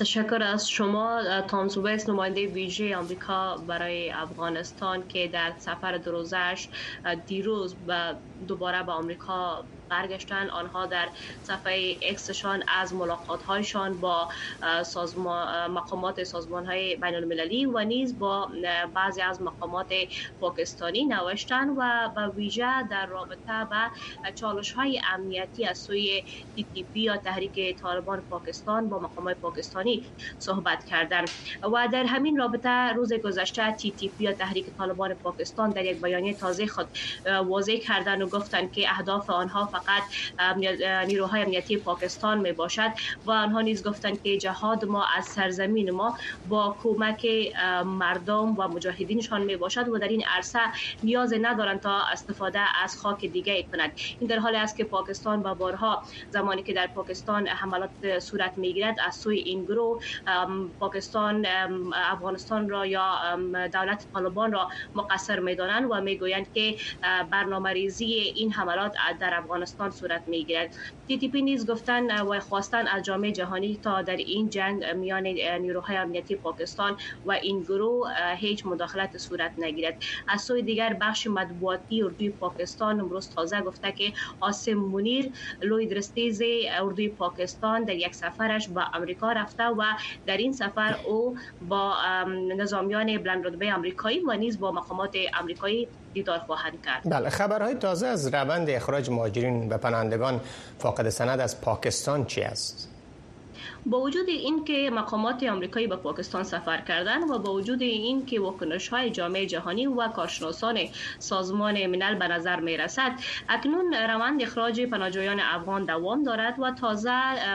تشکر 0.01 0.43
از 0.43 0.71
شما. 0.71 1.23
تامس 1.49 1.77
ویس 1.77 2.09
نماینده 2.09 2.47
ویژه 2.47 2.97
آمریکا 2.97 3.57
برای 3.57 4.11
افغانستان 4.11 5.09
که 5.09 5.29
در 5.29 5.53
سفر 5.59 5.99
دروزش 5.99 6.69
دیروز 7.27 7.75
دوباره 8.49 8.83
به 8.83 8.93
آمریکا 8.93 9.65
برگشتن. 9.93 10.51
آنها 10.51 10.87
در 10.87 11.09
صفحه 11.43 11.99
اکسشان 12.03 12.63
از 12.69 12.95
ملاقات 12.95 13.43
هایشان 13.43 14.01
با 14.01 14.29
سازمان 14.85 15.67
مقامات 15.71 16.25
سازمان 16.25 16.67
های 16.67 16.97
بین 16.97 17.15
المللی 17.15 17.67
و 17.67 17.85
نیز 17.85 18.19
با 18.19 18.49
بعضی 18.95 19.23
از 19.23 19.43
مقامات 19.43 19.89
پاکستانی 20.41 21.05
نوشتن 21.05 21.69
و 21.69 22.09
به 22.17 22.29
ویژه 22.29 22.83
در 22.91 23.07
رابطه 23.07 23.67
به 23.71 24.33
چالش 24.35 24.73
های 24.73 25.01
امنیتی 25.13 25.67
از 25.67 25.79
سوی 25.79 26.23
تی 26.55 26.65
تی 26.73 26.83
پی 26.85 27.01
یا 27.01 27.17
تحریک 27.17 27.79
طالبان 27.81 28.21
پاکستان 28.31 28.89
با 28.89 28.99
مقامات 28.99 29.37
پاکستانی 29.41 30.07
صحبت 30.39 30.85
کردند 30.85 31.29
و 31.63 31.89
در 31.93 32.05
همین 32.05 32.37
رابطه 32.39 32.93
روز 32.93 33.13
گذشته 33.13 33.73
تی 33.73 33.93
تی 33.93 34.09
پی 34.09 34.25
یا 34.25 34.33
تحریک 34.33 34.67
طالبان 34.77 35.15
پاکستان 35.15 35.71
در 35.71 35.85
یک 35.85 36.01
بیانیه 36.01 36.35
تازه 36.35 36.67
خود 36.67 36.89
واضح 37.47 37.77
کردن 37.77 38.23
و 38.23 38.29
گفتند 38.29 38.73
که 38.73 38.91
اهداف 38.91 39.31
آنها 39.31 39.67
فقط 39.67 39.82
نیروهای 41.07 41.43
امنیتی 41.43 41.77
پاکستان 41.77 42.39
می 42.41 42.53
باشد 42.53 42.91
و 43.25 43.31
آنها 43.31 43.61
نیز 43.61 43.87
گفتند 43.87 44.23
که 44.23 44.39
جهاد 44.39 44.85
ما 44.85 45.07
از 45.17 45.25
سرزمین 45.27 45.91
ما 45.91 46.15
با 46.45 46.77
کمک 46.81 47.27
مردم 47.85 48.55
و 48.59 48.69
مجاهدینشان 48.69 49.43
می 49.43 49.57
باشد 49.57 49.89
و 49.89 49.99
در 49.99 50.09
این 50.09 50.23
عرصه 50.37 50.59
نیاز 51.03 51.35
ندارند 51.41 51.81
تا 51.81 52.01
استفاده 52.12 52.61
از 52.83 52.97
خاک 52.97 53.25
دیگه 53.27 53.62
کند. 53.73 53.93
این 54.19 54.29
در 54.29 54.39
حالی 54.39 54.57
است 54.57 54.77
که 54.77 54.85
پاکستان 54.85 55.43
با 55.43 55.55
بارها 55.55 56.03
زمانی 56.31 56.62
که 56.62 56.73
در 56.73 56.87
پاکستان 56.87 57.47
حملات 57.47 58.19
صورت 58.19 58.53
می‌گیرد 58.57 58.97
از 59.07 59.15
سوی 59.15 59.39
این 59.39 59.65
گروه 59.65 59.99
پاکستان 60.79 61.47
افغانستان 61.95 62.69
را 62.69 62.87
یا 62.87 63.19
دولت 63.73 64.07
طالبان 64.12 64.53
را 64.53 64.69
مقصر 64.95 65.41
می‌دانند 65.41 65.91
و 65.91 66.01
می‌گویند 66.01 66.51
که 66.51 66.77
برنامه 67.31 67.71
ریزی 67.73 68.05
این 68.05 68.53
حملات 68.53 68.93
در 69.21 69.35
افغانستان 69.35 69.72
صورت 69.91 70.23
می‌گیرد. 70.26 70.75
تی 71.09 71.19
تی 71.19 71.43
نیز 71.43 71.71
گفتن 71.71 72.23
و 72.23 72.41
خواستن 72.41 72.87
از 72.87 73.02
جامعه 73.02 73.33
جهانی 73.33 73.76
تا 73.76 74.02
در 74.02 74.17
این 74.17 74.49
جنگ 74.50 74.85
میان 74.85 75.26
نیروهای 75.26 75.97
امنیتی 75.97 76.37
پاکستان 76.37 76.97
و 77.25 77.33
این 77.33 77.62
گروه 77.62 78.09
هیچ 78.38 78.67
مداخلت 78.67 79.19
صورت 79.19 79.55
نگیرد. 79.59 79.99
از 80.29 80.43
سوی 80.43 80.62
دیگر 80.62 80.97
بخش 81.00 81.26
مطبوعاتی 81.26 82.02
اردوی 82.02 82.31
پاکستان 82.31 83.00
امروز 83.00 83.31
تازه 83.31 83.61
گفته 83.61 83.93
که 83.93 84.12
آسم 84.41 84.75
منیر 84.75 85.31
لوی 85.62 85.87
درستیز 85.87 86.43
اردوی 86.71 87.09
پاکستان 87.09 87.85
در 87.85 87.95
یک 87.95 88.14
سفرش 88.14 88.69
با 88.69 88.83
امریکا 88.95 89.33
رفته 89.33 89.64
و 89.64 89.83
در 90.26 90.37
این 90.37 90.52
سفر 90.52 90.97
او 91.07 91.37
با 91.61 91.95
نظامیان 92.57 93.19
بلند 93.19 93.47
رتبه 93.47 93.73
آمریکایی 93.75 94.21
و 94.21 94.33
نیز 94.33 94.61
با 94.61 94.73
مقامات 94.73 95.17
آمریکایی 95.41 95.88
دیدار 96.12 96.38
خواهند 96.38 96.83
کرد. 96.85 97.02
بله 97.04 97.31
خبرهای 97.31 97.75
تازه 97.75 98.07
از 98.07 98.35
روند 98.35 98.71
اخراج 98.71 99.11
مهاجرین 99.11 99.69
و 99.69 99.78
پناهندگان 99.78 100.40
فاقد 100.78 101.09
سند 101.09 101.40
از 101.40 101.61
پاکستان 101.61 102.25
چی 102.25 102.42
است؟ 102.42 102.92
با 103.87 104.01
وجود 104.01 104.29
اینکه 104.29 104.91
مقامات 104.93 105.43
آمریکایی 105.43 105.87
به 105.87 105.97
پاکستان 105.97 106.43
سفر 106.43 106.81
کردن 106.81 107.23
و 107.23 107.39
با 107.39 107.53
وجود 107.53 107.83
اینکه 107.83 108.41
واکنش 108.41 108.89
های 108.89 109.11
جامعه 109.11 109.47
جهانی 109.47 109.87
و 109.87 110.09
کارشناسان 110.09 110.79
سازمان 111.19 111.87
ملل 111.87 112.15
به 112.15 112.29
نظر 112.29 112.61
می 112.61 112.77
رسد 112.77 113.12
اکنون 113.49 113.95
روند 113.95 114.43
اخراج 114.43 114.81
پناهجویان 114.81 115.41
افغان 115.41 115.85
دوام 115.85 116.23
دارد 116.23 116.55
و 116.59 116.71
تازه 116.71 117.12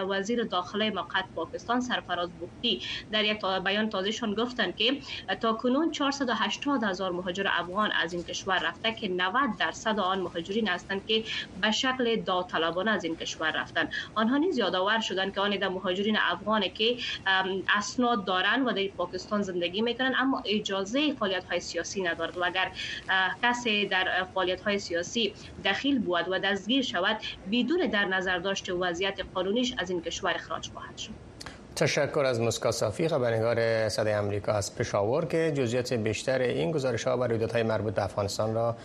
وزیر 0.09 0.43
داخله 0.43 0.89
موقت 0.89 1.25
پاکستان 1.35 1.79
سرفراز 1.79 2.29
بختی 2.39 2.81
در 3.11 3.23
یک 3.23 3.45
بیان 3.65 3.89
تازهشان 3.89 4.33
گفتند 4.33 4.75
که 4.75 5.01
تا 5.41 5.53
کنون 5.53 5.91
480 5.91 6.83
هزار 6.83 7.11
مهاجر 7.11 7.47
افغان 7.47 7.91
از 7.91 8.13
این 8.13 8.23
کشور 8.23 8.59
رفته 8.59 8.93
که 8.93 9.07
90 9.07 9.49
درصد 9.59 9.99
آن 9.99 10.19
مهاجرین 10.21 10.67
هستند 10.67 11.05
که 11.05 11.23
به 11.55 11.71
شکل 11.71 12.21
داوطلبانه 12.21 12.91
از 12.91 13.03
این 13.03 13.15
کشور 13.15 13.51
رفتند. 13.51 13.91
آنها 14.15 14.37
نیز 14.37 14.57
یادآور 14.57 14.99
شدند 14.99 15.33
که 15.33 15.41
آن 15.41 15.67
مهاجرین 15.67 16.16
افغان 16.21 16.67
که 16.67 16.97
اسناد 17.77 18.25
دارند 18.25 18.67
و 18.67 18.71
در 18.71 18.87
پاکستان 18.97 19.41
زندگی 19.41 19.81
می‌کنند 19.81 20.13
اما 20.17 20.43
اجازه 20.45 21.13
فعالیت 21.13 21.43
های 21.43 21.59
سیاسی 21.59 22.01
ندارد 22.01 22.37
و 22.37 22.45
اگر 22.45 22.71
کسی 23.43 23.85
در 23.85 24.27
فعالیت 24.33 24.61
های 24.61 24.79
سیاسی 24.79 25.33
دخیل 25.65 25.99
بود 25.99 26.25
و 26.31 26.39
دستگیر 26.39 26.83
شود 26.83 27.17
بدون 27.51 27.87
در 27.87 28.05
نظر 28.05 28.37
داشته 28.39 28.73
وضعیت 28.73 29.19
قانونیش 29.33 29.73
از 29.77 29.89
این 29.89 30.01
کشور 30.01 30.31
اخراج 30.35 30.69
خواهد 30.73 30.97
شد. 30.97 31.11
تشکر 31.75 32.23
از 32.25 32.41
مسکا 32.41 32.71
صافی 32.71 33.07
خبرنگار 33.07 33.89
صدای 33.89 34.13
امریکا 34.13 34.51
از 34.51 34.75
پشاور 34.75 35.25
که 35.25 35.53
جزئیات 35.57 35.93
بیشتر 35.93 36.41
این 36.41 36.71
گزارش 36.71 37.03
ها 37.03 37.17
و 37.17 37.23
رویدادهای 37.23 37.63
مربوط 37.63 37.93
به 37.93 38.03
افغانستان 38.03 38.53
را 38.53 38.75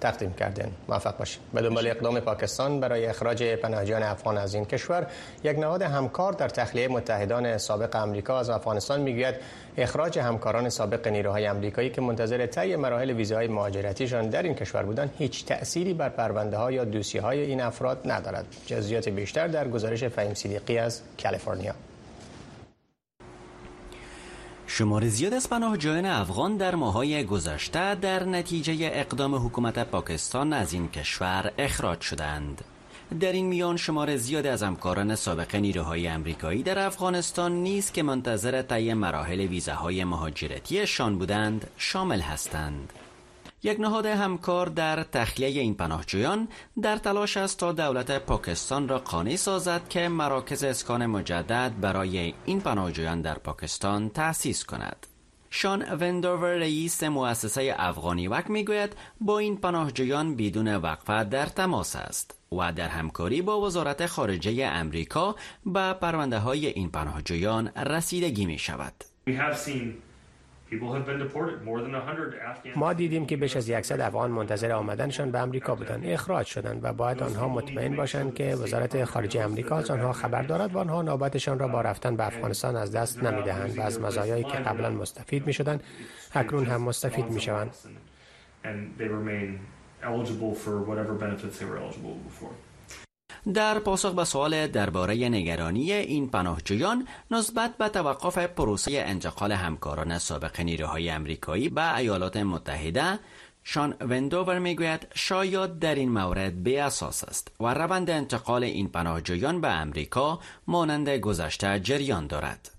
تقدیم 0.00 0.32
کردن 0.32 0.70
موفق 0.88 1.16
باشید 1.18 1.40
به 1.54 1.62
دنبال 1.62 1.86
اقدام 1.86 2.20
پاکستان 2.20 2.80
برای 2.80 3.06
اخراج 3.06 3.42
پناهجویان 3.42 4.02
افغان 4.02 4.38
از 4.38 4.54
این 4.54 4.64
کشور 4.64 5.06
یک 5.44 5.58
نهاد 5.58 5.82
همکار 5.82 6.32
در 6.32 6.48
تخلیه 6.48 6.88
متحدان 6.88 7.58
سابق 7.58 7.96
امریکا 7.96 8.38
از 8.38 8.50
افغانستان 8.50 9.00
می‌گوید 9.00 9.34
اخراج 9.76 10.18
همکاران 10.18 10.68
سابق 10.68 11.08
نیروهای 11.08 11.46
امریکایی 11.46 11.90
که 11.90 12.00
منتظر 12.00 12.46
طی 12.46 12.76
مراحل 12.76 13.10
ویزاهای 13.10 13.48
مهاجرتیشان 13.48 14.28
در 14.28 14.42
این 14.42 14.54
کشور 14.54 14.82
بودند 14.82 15.14
هیچ 15.18 15.44
تأثیری 15.44 15.94
بر 15.94 16.08
پرونده 16.08 16.56
ها 16.56 16.72
یا 16.72 16.84
دوسیه 16.84 17.22
های 17.22 17.40
این 17.40 17.60
افراد 17.60 18.00
ندارد. 18.04 18.44
جزئیات 18.66 19.08
بیشتر 19.08 19.48
در 19.48 19.68
گزارش 19.68 20.04
فهیم 20.04 20.34
صدیقی 20.34 20.78
از 20.78 21.00
کالیفرنیا. 21.22 21.74
شمار 24.76 25.08
زیاد 25.08 25.34
از 25.34 25.50
پناهجویان 25.50 26.06
افغان 26.06 26.56
در 26.56 26.74
ماهای 26.74 27.24
گذشته 27.24 27.94
در 27.94 28.24
نتیجه 28.24 28.90
اقدام 28.92 29.34
حکومت 29.34 29.78
پاکستان 29.78 30.52
از 30.52 30.72
این 30.72 30.88
کشور 30.88 31.52
اخراج 31.58 32.00
شدند. 32.00 32.64
در 33.20 33.32
این 33.32 33.46
میان 33.46 33.76
شمار 33.76 34.16
زیاد 34.16 34.46
از 34.46 34.62
همکاران 34.62 35.14
سابق 35.14 35.56
نیروهای 35.56 36.08
امریکایی 36.08 36.62
در 36.62 36.78
افغانستان 36.78 37.52
نیست 37.52 37.94
که 37.94 38.02
منتظر 38.02 38.62
طی 38.62 38.94
مراحل 38.94 39.40
ویزاهای 39.40 40.04
مهاجرتیشان 40.04 41.18
بودند 41.18 41.66
شامل 41.76 42.20
هستند. 42.20 42.92
یک 43.64 43.80
نهاد 43.80 44.06
همکار 44.06 44.66
در 44.66 45.02
تخلیه 45.02 45.60
این 45.60 45.74
پناهجویان 45.74 46.48
در 46.82 46.96
تلاش 46.96 47.36
است 47.36 47.58
تا 47.58 47.72
دولت 47.72 48.18
پاکستان 48.18 48.88
را 48.88 48.98
قانع 48.98 49.36
سازد 49.36 49.88
که 49.88 50.08
مراکز 50.08 50.64
اسکان 50.64 51.06
مجدد 51.06 51.72
برای 51.80 52.34
این 52.44 52.60
پناهجویان 52.60 53.20
در 53.20 53.34
پاکستان 53.34 54.08
تأسیس 54.08 54.64
کند. 54.64 55.06
شان 55.50 55.82
وندوور 55.82 56.54
رئیس 56.54 57.02
مؤسسه 57.02 57.74
افغانی 57.78 58.28
وک 58.28 58.50
می‌گوید 58.50 58.96
با 59.20 59.38
این 59.38 59.56
پناهجویان 59.56 60.36
بدون 60.36 60.76
وقفه 60.76 61.24
در 61.24 61.46
تماس 61.46 61.96
است 61.96 62.38
و 62.52 62.72
در 62.72 62.88
همکاری 62.88 63.42
با 63.42 63.60
وزارت 63.60 64.06
خارجه 64.06 64.66
امریکا 64.66 65.36
به 65.66 65.92
پرونده 65.92 66.38
های 66.38 66.66
این 66.66 66.90
پناهجویان 66.90 67.68
رسیدگی 67.68 68.46
می 68.46 68.58
شود. 68.58 68.92
ما 72.76 72.92
دیدیم 72.92 73.26
که 73.26 73.36
بیش 73.36 73.56
از 73.56 73.64
100 73.64 74.00
افغان 74.00 74.30
منتظر 74.30 74.72
آمدنشان 74.72 75.30
به 75.30 75.38
امریکا 75.38 75.74
بودند. 75.74 76.06
اخراج 76.06 76.46
شدند 76.46 76.84
و 76.84 76.92
باید 76.92 77.22
آنها 77.22 77.48
مطمئن 77.48 77.96
باشند 77.96 78.34
که 78.34 78.54
وزارت 78.54 79.04
خارجه 79.04 79.40
امریکا 79.40 79.76
از 79.76 79.90
آنها 79.90 80.12
خبر 80.12 80.42
دارد 80.42 80.74
و 80.74 80.78
آنها 80.78 81.02
نوبتشان 81.02 81.58
را 81.58 81.68
با 81.68 81.80
رفتن 81.80 82.16
به 82.16 82.26
افغانستان 82.26 82.76
از 82.76 82.92
دست 82.92 83.22
نمی‌دهند 83.22 83.78
و 83.78 83.82
از 83.82 84.00
مزایایی 84.00 84.44
که 84.44 84.58
قبلا 84.58 84.90
مستفید 84.90 85.46
می 85.46 85.52
شدند 85.52 85.82
اکنون 86.34 86.66
هم 86.66 86.82
مستفید 86.82 87.30
می 87.30 87.40
شوند 87.40 87.74
در 93.52 93.78
پاسخ 93.78 94.12
به 94.12 94.24
سوال 94.24 94.66
درباره 94.66 95.28
نگرانی 95.28 95.92
این 95.92 96.28
پناهجویان 96.28 97.08
نسبت 97.30 97.76
به 97.76 97.88
توقف 97.88 98.38
پروسه 98.38 99.04
انتقال 99.06 99.52
همکاران 99.52 100.18
سابق 100.18 100.60
نیروهای 100.60 101.10
امریکایی 101.10 101.68
به 101.68 101.96
ایالات 101.96 102.36
متحده 102.36 103.18
شان 103.64 103.94
وندوور 104.00 104.58
می‌گوید 104.58 105.06
شاید 105.14 105.78
در 105.78 105.94
این 105.94 106.08
مورد 106.08 106.62
به 106.62 106.82
اساس 106.82 107.24
است 107.24 107.52
و 107.60 107.74
روند 107.74 108.10
انتقال 108.10 108.64
این 108.64 108.88
پناهجویان 108.88 109.60
به 109.60 109.68
امریکا 109.68 110.40
مانند 110.66 111.08
گذشته 111.08 111.80
جریان 111.80 112.26
دارد. 112.26 112.73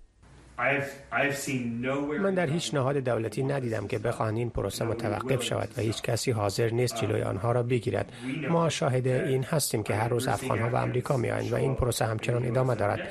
من 2.20 2.34
در 2.34 2.48
هیچ 2.48 2.74
نهاد 2.74 2.98
دولتی 2.98 3.44
ندیدم 3.44 3.88
که 3.88 4.00
بخواهند 4.00 4.38
این 4.38 4.50
پروسه 4.50 4.86
متوقف 4.86 5.44
شود 5.44 5.70
و 5.78 5.82
هیچ 5.82 6.02
کسی 6.02 6.32
حاضر 6.32 6.70
نیست 6.70 6.96
جلوی 6.96 7.22
آنها 7.22 7.52
را 7.52 7.64
بگیرد. 7.64 8.12
ما 8.50 8.70
شاهد 8.70 9.08
این 9.08 9.44
هستیم 9.44 9.84
که 9.84 9.96
هر 9.96 10.08
روز 10.08 10.28
افغانها 10.28 10.70
به 10.70 10.80
امریکا 10.80 11.18
میآیند 11.18 11.52
و 11.52 11.56
این 11.56 11.76
پروسه 11.76 12.06
همچنان 12.06 12.46
ادامه 12.46 12.76
دارد. 12.76 13.08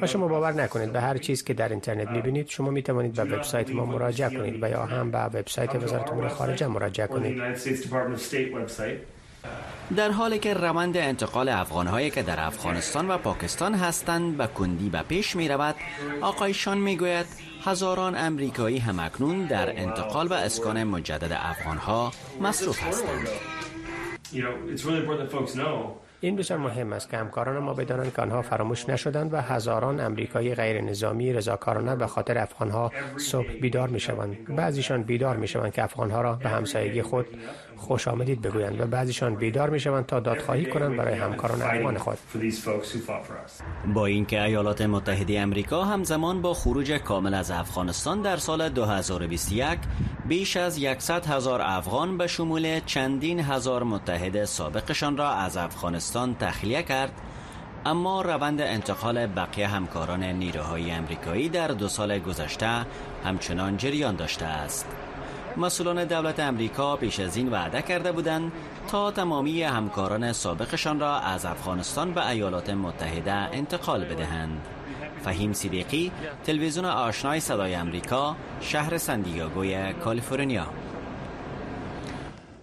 و 0.00 0.06
شما 0.06 0.28
باور 0.28 0.52
نکنید 0.52 0.92
به 0.92 1.00
هر 1.00 1.16
چیز 1.16 1.44
که 1.44 1.54
در 1.54 1.68
اینترنت 1.68 2.08
می‌بینید 2.08 2.48
شما 2.48 2.70
می 2.70 2.82
توانید 2.82 3.12
به 3.12 3.24
وبسایت 3.24 3.70
ما 3.70 3.84
مراجعه 3.84 4.30
کنید 4.30 4.62
و 4.62 4.70
یا 4.70 4.84
هم 4.84 5.10
به 5.10 5.18
وبسایت 5.18 5.74
وزارت 5.74 6.10
امور 6.10 6.28
خارجه 6.28 6.66
مراجعه 6.66 7.06
کنید. 7.06 7.42
در 9.96 10.10
حالی 10.10 10.38
که 10.38 10.54
روند 10.54 10.96
انتقال 10.96 11.48
افغانهایی 11.48 12.10
که 12.10 12.22
در 12.22 12.46
افغانستان 12.46 13.10
و 13.10 13.18
پاکستان 13.18 13.74
هستند 13.74 14.36
به 14.36 14.46
کندی 14.46 14.90
به 14.90 15.02
پیش 15.02 15.36
می 15.36 15.48
رود 15.48 15.74
آقای 16.20 16.54
شان 16.54 16.78
می 16.78 16.96
گوید 16.96 17.26
هزاران 17.64 18.16
امریکایی 18.16 18.78
همکنون 18.78 19.46
در 19.46 19.80
انتقال 19.80 20.26
و 20.26 20.32
اسکان 20.32 20.84
مجدد 20.84 21.32
افغانها 21.32 22.12
مصروف 22.40 22.82
هستند. 22.82 23.28
این 26.20 26.36
بسیار 26.36 26.58
مهم 26.58 26.92
است 26.92 27.10
که 27.10 27.16
همکاران 27.16 27.58
ما 27.58 27.74
بدانند 27.74 28.14
که 28.14 28.22
آنها 28.22 28.42
فراموش 28.42 28.88
نشدند 28.88 29.34
و 29.34 29.40
هزاران 29.40 30.00
امریکایی 30.00 30.54
غیر 30.54 30.80
نظامی 30.80 31.32
رضاکارانه 31.32 31.96
به 31.96 32.06
خاطر 32.06 32.38
افغانها 32.38 32.92
صبح 33.16 33.52
بیدار 33.60 33.88
می 33.88 34.00
شوند 34.00 34.56
بعضیشان 34.56 35.02
بیدار 35.02 35.36
می 35.36 35.48
شوند 35.48 35.72
که 35.72 35.84
افغانها 35.84 36.20
را 36.20 36.32
به 36.32 36.48
همسایگی 36.48 37.02
خود 37.02 37.26
خوش 37.76 38.08
آمدید 38.08 38.42
بگویند 38.42 38.80
و 38.80 38.86
بعضیشان 38.86 39.34
بیدار 39.34 39.70
می 39.70 39.80
شوند 39.80 40.06
تا 40.06 40.20
دادخواهی 40.20 40.66
کنند 40.66 40.96
برای 40.96 41.14
همکاران 41.14 41.62
افغان 41.62 41.98
خود. 41.98 42.18
با 43.94 44.06
اینکه 44.06 44.42
ایالات 44.42 44.82
متحده 44.82 45.40
امریکا 45.40 45.84
همزمان 45.84 46.42
با 46.42 46.54
خروج 46.54 46.92
کامل 46.92 47.34
از 47.34 47.50
افغانستان 47.50 48.22
در 48.22 48.36
سال 48.36 48.68
2021 48.68 49.78
بیش 50.28 50.56
از 50.56 50.78
100 50.98 51.26
هزار 51.26 51.60
افغان 51.62 52.18
به 52.18 52.26
شمول 52.26 52.80
چندین 52.86 53.40
هزار 53.40 53.82
متحد 53.82 54.44
سابقشان 54.44 55.16
را 55.16 55.30
از 55.30 55.56
افغانستان 55.56 56.07
تخلیه 56.40 56.82
کرد 56.82 57.12
اما 57.86 58.22
روند 58.22 58.60
انتقال 58.60 59.26
بقیه 59.26 59.66
همکاران 59.66 60.22
نیروهای 60.24 60.90
امریکایی 60.90 61.48
در 61.48 61.68
دو 61.68 61.88
سال 61.88 62.18
گذشته 62.18 62.86
همچنان 63.24 63.76
جریان 63.76 64.16
داشته 64.16 64.44
است. 64.44 64.86
مسئولان 65.56 66.04
دولت 66.04 66.40
امریکا 66.40 66.96
پیش 66.96 67.20
از 67.20 67.36
این 67.36 67.48
وعده 67.48 67.82
کرده 67.82 68.12
بودند 68.12 68.52
تا 68.88 69.10
تمامی 69.10 69.62
همکاران 69.62 70.32
سابقشان 70.32 71.00
را 71.00 71.18
از 71.18 71.44
افغانستان 71.44 72.12
به 72.12 72.28
ایالات 72.28 72.70
متحده 72.70 73.32
انتقال 73.32 74.04
بدهند. 74.04 74.60
فهیم 75.24 75.52
صدیقی 75.52 76.12
تلویزیون 76.44 76.84
آشنای 76.84 77.40
صدای 77.40 77.74
امریکا 77.74 78.36
شهر 78.60 78.98
سندیاگوی 78.98 79.92
کالیفرنیا. 79.92 80.66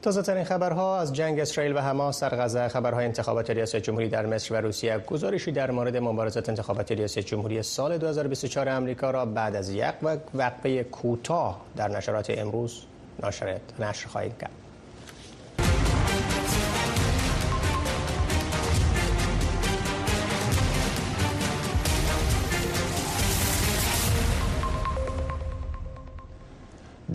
تازه 0.05 0.21
ترین 0.21 0.43
خبرها 0.43 0.99
از 0.99 1.13
جنگ 1.13 1.39
اسرائیل 1.39 1.75
و 1.75 1.79
حماس 1.79 2.23
در 2.23 2.29
غزه. 2.29 2.67
خبرهای 2.67 3.05
انتخابات 3.05 3.49
ریاست 3.49 3.75
جمهوری 3.75 4.09
در 4.09 4.25
مصر 4.25 4.53
و 4.53 4.57
روسیه 4.57 4.97
گزارشی 4.97 5.51
در 5.51 5.71
مورد 5.71 5.97
مبارزات 5.97 6.49
انتخابات 6.49 6.91
ریاست 6.91 7.19
جمهوری 7.19 7.61
سال 7.61 7.97
2024 7.97 8.69
امریکا 8.69 9.11
را 9.11 9.25
بعد 9.25 9.55
از 9.55 9.69
یک 9.69 9.93
وقفه 10.33 10.83
کوتاه 10.83 11.61
در 11.75 11.87
نشرات 11.87 12.29
امروز 12.29 12.81
نشر 13.79 14.07
خواهید 14.07 14.37
کرد. 14.37 14.64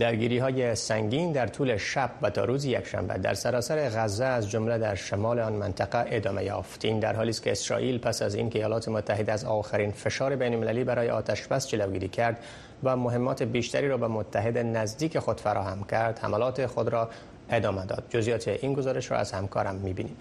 درگیری 0.01 0.37
های 0.37 0.75
سنگین 0.75 1.31
در 1.31 1.47
طول 1.47 1.77
شب 1.77 2.09
و 2.21 2.29
تا 2.29 2.45
روز 2.45 2.65
یکشنبه 2.65 3.13
در 3.13 3.33
سراسر 3.33 3.89
غزه 3.89 4.25
از 4.25 4.49
جمله 4.49 4.77
در 4.77 4.95
شمال 4.95 5.39
آن 5.39 5.53
منطقه 5.53 6.05
ادامه 6.07 6.43
یافت. 6.43 6.85
این 6.85 6.99
در 6.99 7.15
حالی 7.15 7.29
است 7.29 7.43
که 7.43 7.51
اسرائیل 7.51 7.97
پس 7.97 8.21
از 8.21 8.35
اینکه 8.35 8.59
ایالات 8.59 8.89
متحده 8.89 9.31
از 9.31 9.45
آخرین 9.45 9.91
فشار 9.91 10.35
بین 10.35 10.53
المللی 10.53 10.83
برای 10.83 11.09
آتش 11.09 11.47
بس 11.47 11.67
جلوگیری 11.67 12.07
کرد 12.07 12.37
و 12.83 12.95
مهمات 12.97 13.43
بیشتری 13.43 13.87
را 13.87 13.97
به 13.97 14.07
متحد 14.07 14.57
نزدیک 14.57 15.19
خود 15.19 15.39
فراهم 15.39 15.83
کرد 15.83 16.19
حملات 16.19 16.65
خود 16.65 16.89
را 16.89 17.09
ادامه 17.49 17.85
داد. 17.85 18.03
جزئیات 18.09 18.47
این 18.47 18.73
گزارش 18.73 19.11
را 19.11 19.17
از 19.17 19.31
همکارم 19.31 19.75
می‌بینید 19.75 20.17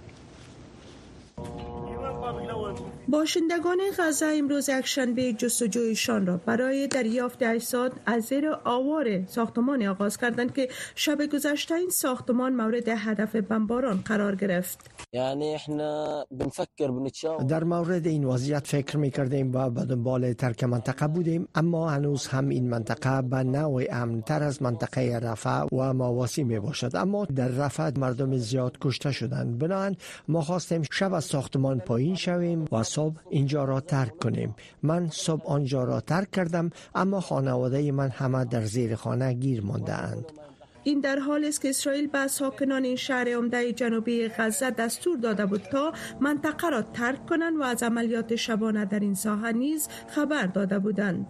باشندگان 3.11 3.79
غزه 3.99 4.27
امروز 4.27 4.69
یکشنبه 4.69 5.33
جستجویشان 5.33 6.27
را 6.27 6.37
برای 6.37 6.87
دریافت 6.87 7.43
اجساد 7.43 7.93
از 8.07 8.23
زیر 8.23 8.49
آوار 8.65 9.27
ساختمان 9.27 9.87
آغاز 9.87 10.17
کردند 10.17 10.55
که 10.55 10.69
شب 10.95 11.27
گذشته 11.33 11.75
این 11.75 11.91
ساختمان 11.91 12.53
مورد 12.53 12.89
هدف 12.89 13.37
بمباران 13.37 14.03
قرار 14.05 14.35
گرفت. 14.35 14.91
یعنی 15.13 15.55
احنا 15.55 16.25
بنفکر 16.31 16.91
در 17.49 17.65
مورد 17.65 18.07
این 18.07 18.25
وضعیت 18.25 18.67
فکر 18.67 18.97
می 18.97 19.11
کردیم 19.11 19.55
و 19.55 19.71
به 19.71 19.85
دنبال 19.85 20.33
ترک 20.33 20.65
منطقه 20.65 21.09
بودیم 21.09 21.49
اما 21.55 21.91
هنوز 21.91 22.27
هم 22.27 22.49
این 22.49 22.69
منطقه 22.69 23.23
به 23.23 23.43
نوع 23.43 24.21
تر 24.21 24.43
از 24.43 24.63
منطقه 24.63 25.19
رفع 25.19 25.63
و 25.73 25.95
مواسی 25.95 26.45
می 26.45 26.61
باشد 26.61 26.97
اما 26.97 27.25
در 27.25 27.49
رفع 27.49 27.91
مردم 27.99 28.37
زیاد 28.37 28.77
کشته 28.81 29.13
شدند. 29.13 29.59
بنابراین 29.59 29.97
ما 30.29 30.43
خواستیم 30.43 30.83
شب 30.93 31.13
از 31.13 31.25
ساختمان 31.25 31.81
پایین 31.81 32.15
شویم 32.15 32.65
و 32.73 32.83
صبح 33.01 33.21
اینجا 33.31 33.65
را 33.65 33.81
ترک 33.81 34.19
کنیم. 34.19 34.55
من 34.83 35.09
صبح 35.13 35.47
آنجا 35.47 35.85
را 35.85 36.01
ترک 36.01 36.31
کردم 36.31 36.71
اما 36.95 37.21
خانواده 37.21 37.93
من 37.93 38.09
همه 38.09 38.45
در 38.45 38.65
زیر 38.65 38.95
خانه 38.95 39.33
گیر 39.33 39.63
مانده 39.63 39.93
اند 39.93 40.25
این 40.83 41.01
در 41.01 41.19
حال 41.19 41.45
است 41.45 41.61
که 41.61 41.69
اسرائیل 41.69 42.07
به 42.07 42.29
ساکنان 42.29 42.85
این 42.85 42.97
شهر 42.97 43.29
عمده 43.29 43.73
جنوبی 43.73 44.29
غزه 44.29 44.71
دستور 44.71 45.17
داده 45.17 45.47
بود 45.47 45.63
تا 45.63 45.93
منطقه 46.21 46.69
را 46.69 46.83
ترک 46.83 47.27
کنند 47.27 47.57
و 47.57 47.63
از 47.63 47.83
عملیات 47.83 48.37
شبانه 48.37 48.85
در 48.85 49.01
این 49.01 49.15
ساحه 49.15 49.53
نیز 49.53 49.89
خبر 50.09 50.47
داده 50.47 50.79
بودند. 50.79 51.27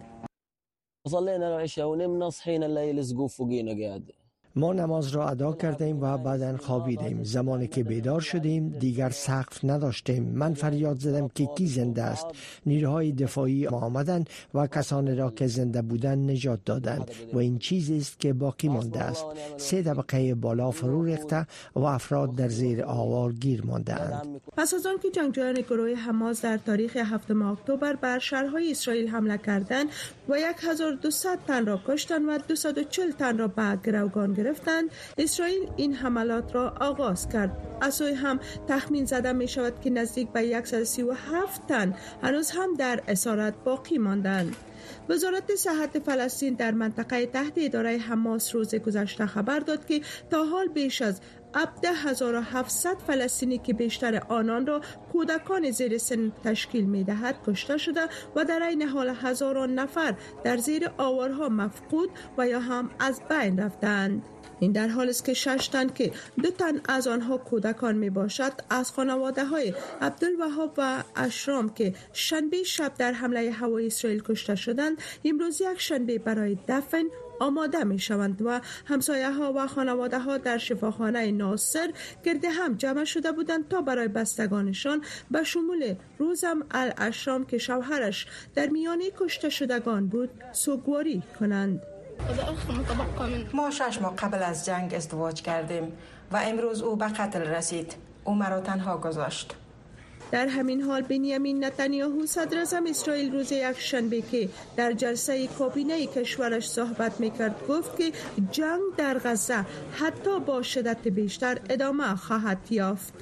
ما 4.55 4.73
نماز 4.73 5.07
را 5.07 5.29
ادا 5.29 5.53
کردیم 5.53 6.01
و 6.01 6.17
بعدا 6.17 6.57
خوابیدیم. 6.57 7.23
زمانی 7.23 7.67
که 7.67 7.83
بیدار 7.83 8.21
شدیم 8.21 8.69
دیگر 8.69 9.09
سقف 9.09 9.65
نداشتیم. 9.65 10.23
من 10.23 10.53
فریاد 10.53 10.99
زدم 10.99 11.27
که 11.27 11.49
کی 11.57 11.67
زنده 11.67 12.03
است. 12.03 12.25
نیروهای 12.65 13.11
دفاعی 13.11 13.67
آمدند 13.67 14.29
و 14.53 14.67
کسانی 14.67 15.15
را 15.15 15.31
که 15.31 15.47
زنده 15.47 15.81
بودند 15.81 16.31
نجات 16.31 16.59
دادند 16.65 17.11
و 17.33 17.37
این 17.37 17.59
چیزی 17.59 17.97
است 17.97 18.19
که 18.19 18.33
باقی 18.33 18.69
مانده 18.69 18.99
است. 18.99 19.25
سه 19.57 19.83
طبقه 19.83 20.35
بالا 20.35 20.71
فرو 20.71 21.05
ریخته 21.05 21.47
و 21.75 21.79
افراد 21.79 22.35
در 22.35 22.47
زیر 22.47 22.83
آوار 22.83 23.31
گیر 23.33 23.65
مانده 23.65 24.01
اند 24.01 24.41
پس 24.57 24.73
از 24.73 24.85
آنکه 24.85 25.09
جنگجویان 25.09 25.53
گروه 25.53 25.93
حماس 25.93 26.41
در 26.41 26.57
تاریخ 26.57 26.97
هفتم 26.97 27.41
اکتبر 27.41 27.93
بر 27.93 28.19
شهرهای 28.19 28.71
اسرائیل 28.71 29.07
حمله 29.07 29.37
کردند 29.37 29.89
و 30.29 30.33
1200 30.33 31.45
تن 31.47 31.65
را 31.65 31.79
کشتند 31.87 32.21
و 32.27 32.37
240 32.37 33.11
تن 33.11 33.37
را 33.37 33.47
به 33.47 33.79
گروگان 33.83 34.33
گرفتند. 34.43 34.89
اسرائیل 35.17 35.69
این 35.77 35.93
حملات 35.93 36.55
را 36.55 36.73
آغاز 36.79 37.29
کرد. 37.29 37.57
از 37.81 38.01
هم 38.01 38.39
تخمین 38.67 39.05
زده 39.05 39.31
می 39.31 39.47
شود 39.47 39.81
که 39.81 39.89
نزدیک 39.89 40.29
به 40.29 40.61
137 40.65 41.67
تن 41.67 41.93
هنوز 42.23 42.51
هم 42.51 42.73
در 42.73 43.01
اسارت 43.07 43.53
باقی 43.63 43.97
ماندند. 43.97 44.55
وزارت 45.09 45.55
صحت 45.55 45.99
فلسطین 45.99 46.53
در 46.53 46.71
منطقه 46.71 47.25
تحت 47.25 47.53
اداره 47.55 47.97
حماس 47.97 48.55
روز 48.55 48.75
گذشته 48.75 49.25
خبر 49.25 49.59
داد 49.59 49.85
که 49.85 50.01
تا 50.29 50.43
حال 50.43 50.67
بیش 50.67 51.01
از 51.01 51.21
17700 51.53 52.97
فلسطینی 53.07 53.57
که 53.57 53.73
بیشتر 53.73 54.23
آنان 54.29 54.65
را 54.65 54.81
کودکان 55.11 55.71
زیر 55.71 55.97
سن 55.97 56.31
تشکیل 56.43 56.85
می 56.85 57.03
دهد 57.03 57.35
کشته 57.47 57.77
شده 57.77 58.01
و 58.35 58.45
در 58.45 58.63
این 58.63 58.81
حال 58.81 59.09
هزاران 59.21 59.73
نفر 59.73 60.15
در 60.43 60.57
زیر 60.57 60.89
آوارها 60.97 61.49
مفقود 61.49 62.09
و 62.37 62.47
یا 62.47 62.59
هم 62.59 62.89
از 62.99 63.21
بین 63.29 63.59
رفتند. 63.59 64.25
این 64.59 64.71
در 64.71 64.87
حال 64.87 65.09
است 65.09 65.25
که 65.25 65.33
شش 65.33 65.67
تن 65.67 65.87
که 65.87 66.11
دو 66.43 66.51
تن 66.51 66.81
از 66.89 67.07
آنها 67.07 67.37
کودکان 67.37 67.95
می 67.95 68.09
باشد 68.09 68.51
از 68.69 68.91
خانواده 68.91 69.45
های 69.45 69.73
عبدالوهاب 70.01 70.73
و 70.77 71.03
اشرام 71.15 71.73
که 71.73 71.93
شنبه 72.13 72.63
شب 72.63 72.91
در 72.97 73.11
حمله 73.11 73.51
هوای 73.51 73.87
اسرائیل 73.87 74.23
کشته 74.23 74.55
شدند 74.55 74.97
امروز 75.25 75.61
یک 75.61 75.81
شنبه 75.81 76.17
برای 76.17 76.57
دفن 76.67 77.03
آماده 77.41 77.83
می 77.83 77.99
شوند 77.99 78.41
و 78.41 78.61
همسایه 78.85 79.31
ها 79.31 79.53
و 79.55 79.67
خانواده 79.67 80.19
ها 80.19 80.37
در 80.37 80.57
شفاخانه 80.57 81.31
ناصر 81.31 81.93
گرده 82.23 82.49
هم 82.49 82.73
جمع 82.73 83.05
شده 83.05 83.31
بودند 83.31 83.67
تا 83.67 83.81
برای 83.81 84.07
بستگانشان 84.07 85.01
به 85.31 85.43
شمول 85.43 85.95
روزم 86.17 86.63
الاشرام 86.71 87.45
که 87.45 87.57
شوهرش 87.57 88.27
در 88.55 88.67
میانه 88.67 89.03
کشته 89.17 89.49
شدگان 89.49 90.07
بود 90.07 90.29
سوگواری 90.51 91.23
کنند. 91.39 91.81
ما 93.53 93.71
شش 93.71 94.01
ماه 94.01 94.15
قبل 94.15 94.43
از 94.43 94.65
جنگ 94.65 94.93
ازدواج 94.93 95.41
کردیم 95.41 95.91
و 96.31 96.37
امروز 96.37 96.81
او 96.81 96.95
به 96.95 97.05
قتل 97.05 97.41
رسید. 97.41 97.95
او 98.23 98.35
مرا 98.35 98.61
تنها 98.61 98.97
گذاشت. 98.97 99.55
در 100.31 100.47
همین 100.47 100.81
حال 100.81 101.01
بنیامین 101.01 101.63
نتانیاهو 101.63 102.25
صدر 102.25 102.57
اعظم 102.57 102.83
اسرائیل 102.89 103.31
روز 103.31 103.51
یک 103.51 103.79
شنبه 103.79 104.21
که 104.21 104.49
در 104.77 104.91
جلسه 104.91 105.47
کابینه 105.47 106.05
کشورش 106.05 106.69
صحبت 106.69 107.19
می‌کرد 107.19 107.55
گفت 107.69 107.97
که 107.97 108.11
جنگ 108.51 108.81
در 108.97 109.17
غزه 109.23 109.65
حتی 109.91 110.39
با 110.39 110.61
شدت 110.61 111.07
بیشتر 111.07 111.57
ادامه 111.69 112.15
خواهد 112.15 112.57
یافت. 112.69 113.13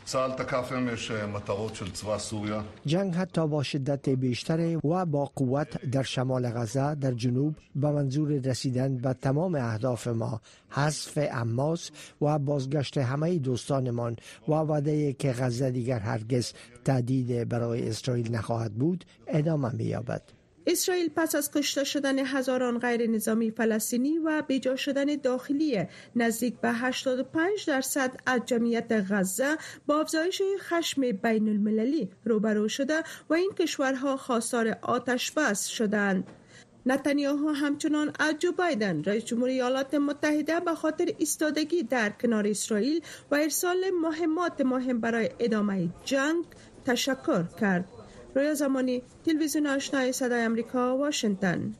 جنگ 2.85 3.15
حتی 3.15 3.47
با 3.47 3.63
شدت 3.63 4.09
بیشتر 4.09 4.77
و 4.87 5.05
با 5.05 5.25
قوت 5.25 5.85
در 5.91 6.03
شمال 6.03 6.49
غزه 6.49 6.95
در 6.95 7.11
جنوب 7.11 7.55
به 7.75 7.91
منظور 7.91 8.29
رسیدن 8.29 8.97
به 8.97 9.13
تمام 9.13 9.55
اهداف 9.55 10.07
ما 10.07 10.41
حذف 10.69 11.17
اماس 11.31 11.91
و 12.21 12.39
بازگشت 12.39 12.97
همه 12.97 13.39
دوستانمان 13.39 14.15
و 14.47 14.51
وعده 14.51 15.13
که 15.13 15.31
غزه 15.31 15.71
دیگر 15.71 15.99
هرگز 15.99 16.53
تهدید 16.89 17.49
برای 17.49 17.89
اسرائیل 17.89 18.35
نخواهد 18.35 18.73
بود 18.73 19.05
ادامه 19.27 19.75
می‌یابد. 19.75 20.21
اسرائیل 20.67 21.09
پس 21.15 21.35
از 21.35 21.51
کشته 21.51 21.83
شدن 21.83 22.19
هزاران 22.19 22.79
غیر 22.79 23.09
نظامی 23.09 23.51
فلسطینی 23.51 24.17
و 24.17 24.43
بیجا 24.47 24.75
شدن 24.75 25.05
داخلی 25.15 25.83
نزدیک 26.15 26.55
به 26.61 26.73
85 26.73 27.65
درصد 27.67 28.11
از 28.25 28.41
جمعیت 28.45 29.05
غزه 29.09 29.57
با 29.87 30.01
افزایش 30.01 30.41
خشم 30.59 31.01
بین 31.11 31.49
المللی 31.49 32.09
روبرو 32.25 32.67
شده 32.67 33.03
و 33.29 33.33
این 33.33 33.51
کشورها 33.59 34.17
خواستار 34.17 34.77
آتش 34.81 35.31
بس 35.31 35.65
شدند. 35.65 36.23
نتانیاهو 36.85 37.49
همچنان 37.49 38.11
از 38.19 38.35
جو 38.39 38.51
بایدن 38.51 39.03
رئیس 39.03 39.25
جمهوری 39.25 39.53
ایالات 39.53 39.93
متحده 39.93 40.59
به 40.59 40.75
خاطر 40.75 41.13
ایستادگی 41.17 41.83
در 41.83 42.09
کنار 42.09 42.47
اسرائیل 42.47 43.01
و 43.31 43.35
ارسال 43.35 43.77
مهمات 44.01 44.61
مهم 44.61 45.01
برای 45.01 45.29
ادامه 45.39 45.89
جنگ 46.05 46.45
تشکر 46.85 47.43
کرد. 47.61 47.85
رویا 48.35 48.53
زمانی 48.53 49.01
تلویزیون 49.25 49.67
آشنای 49.67 50.11
صدای 50.11 50.41
امریکا 50.41 50.97
واشنگتن. 50.97 51.73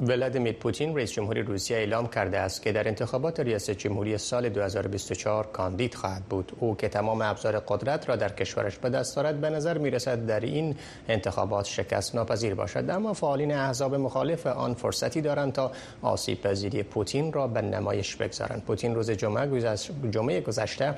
ولادیمیر 0.00 0.52
پوتین 0.52 0.96
رئیس 0.96 1.12
جمهوری 1.12 1.42
روسیه 1.42 1.76
اعلام 1.76 2.06
کرده 2.06 2.38
است 2.38 2.62
که 2.62 2.72
در 2.72 2.88
انتخابات 2.88 3.40
ریاست 3.40 3.70
جمهوری 3.70 4.18
سال 4.18 4.48
2024 4.48 5.46
کاندید 5.46 5.94
خواهد 5.94 6.24
بود. 6.24 6.52
او 6.60 6.76
که 6.76 6.88
تمام 6.88 7.22
ابزار 7.22 7.58
قدرت 7.58 8.08
را 8.08 8.16
در 8.16 8.28
کشورش 8.28 8.78
به 8.78 8.90
دست 8.90 9.16
دارد 9.16 9.40
به 9.40 9.50
نظر 9.50 9.78
می 9.78 9.90
رسد 9.90 10.26
در 10.26 10.40
این 10.40 10.76
انتخابات 11.08 11.64
شکست 11.64 12.14
ناپذیر 12.14 12.54
باشد. 12.54 12.90
اما 12.90 13.12
فعالین 13.12 13.52
احزاب 13.52 13.94
مخالف 13.94 14.46
آن 14.46 14.74
فرصتی 14.74 15.20
دارند 15.20 15.52
تا 15.52 15.72
آسیب 16.02 16.40
پذیری 16.40 16.82
پوتین 16.82 17.32
را 17.32 17.46
به 17.46 17.62
نمایش 17.62 18.16
بگذارند. 18.16 18.62
پوتین 18.62 18.94
روز 18.94 19.10
جمعه 19.10 20.40
گذشته 20.40 20.94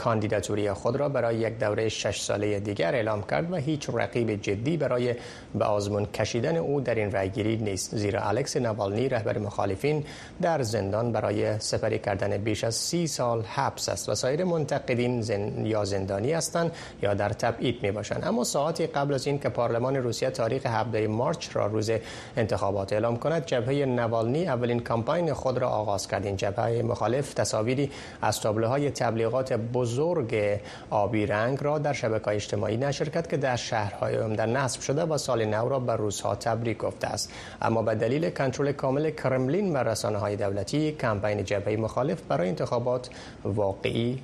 کاندیداتوری 0.00 0.72
خود 0.72 0.96
را 0.96 1.08
برای 1.08 1.36
یک 1.36 1.58
دوره 1.58 1.88
شش 1.88 2.20
ساله 2.20 2.60
دیگر 2.60 2.94
اعلام 2.94 3.22
کرد 3.22 3.52
و 3.52 3.56
هیچ 3.56 3.90
رقیب 3.90 4.42
جدی 4.42 4.76
برای 4.76 5.14
به 5.54 5.64
آزمون 5.64 6.06
کشیدن 6.06 6.56
او 6.56 6.80
در 6.80 6.94
این 6.94 7.12
رأیگیری 7.12 7.56
نیست. 7.56 7.96
زیرا 7.96 8.20
الکس 8.20 8.56
نوالنی 8.56 9.08
رهبر 9.08 9.38
مخالفین 9.38 10.04
در 10.42 10.62
زندان 10.62 11.12
برای 11.12 11.58
سپری 11.58 11.98
کردن 11.98 12.36
بیش 12.36 12.64
از 12.64 12.74
سی 12.74 13.06
سال 13.06 13.42
حبس 13.42 13.88
است 13.88 14.08
و 14.08 14.14
سایر 14.14 14.44
منتقدین 14.44 15.22
زن... 15.22 15.66
یا 15.66 15.84
زندانی 15.84 16.32
هستند 16.32 16.72
یا 17.02 17.14
در 17.14 17.28
تبعید 17.28 17.82
می 17.82 17.90
باشند 17.90 18.24
اما 18.24 18.44
ساعتی 18.44 18.86
قبل 18.86 19.14
از 19.14 19.26
این 19.26 19.38
که 19.38 19.48
پارلمان 19.48 19.96
روسیه 19.96 20.30
تاریخ 20.30 20.66
17 20.66 21.08
مارچ 21.08 21.56
را 21.56 21.66
روز 21.66 21.90
انتخابات 22.36 22.92
اعلام 22.92 23.16
کند 23.16 23.46
جبهه 23.46 23.84
نوالنی 23.86 24.46
اولین 24.46 24.80
کمپاین 24.80 25.32
خود 25.32 25.58
را 25.58 25.68
آغاز 25.68 26.08
کرد. 26.08 26.26
این 26.26 26.36
جبهه 26.36 26.82
مخالف 26.82 27.34
تصاویری 27.34 27.90
از 28.22 28.40
تابلوهای 28.40 28.90
تبلیغات 28.90 29.52
بزرگ 29.52 29.89
بزرگ 29.90 30.60
آبی 30.90 31.26
رنگ 31.26 31.58
را 31.60 31.78
در 31.78 31.92
شبکه 31.92 32.28
اجتماعی 32.28 32.76
نشر 32.76 33.08
کرد 33.08 33.28
که 33.28 33.36
در 33.36 33.56
شهرهای 33.56 34.36
در 34.36 34.46
نصب 34.46 34.80
شده 34.80 35.02
و 35.02 35.18
سال 35.18 35.44
نو 35.44 35.68
را 35.68 35.78
به 35.78 35.96
روزها 35.96 36.34
تبریک 36.34 36.78
گفته 36.78 37.06
است 37.06 37.32
اما 37.62 37.82
به 37.82 37.94
دلیل 37.94 38.30
کنترل 38.30 38.72
کامل 38.72 39.10
کرملین 39.10 39.72
و 39.72 39.76
رسانه 39.76 40.18
های 40.18 40.36
دولتی 40.36 40.92
کمپین 40.92 41.44
جبهه 41.44 41.76
مخالف 41.76 42.22
برای 42.22 42.48
انتخابات 42.48 43.10
واقعی 43.44 44.18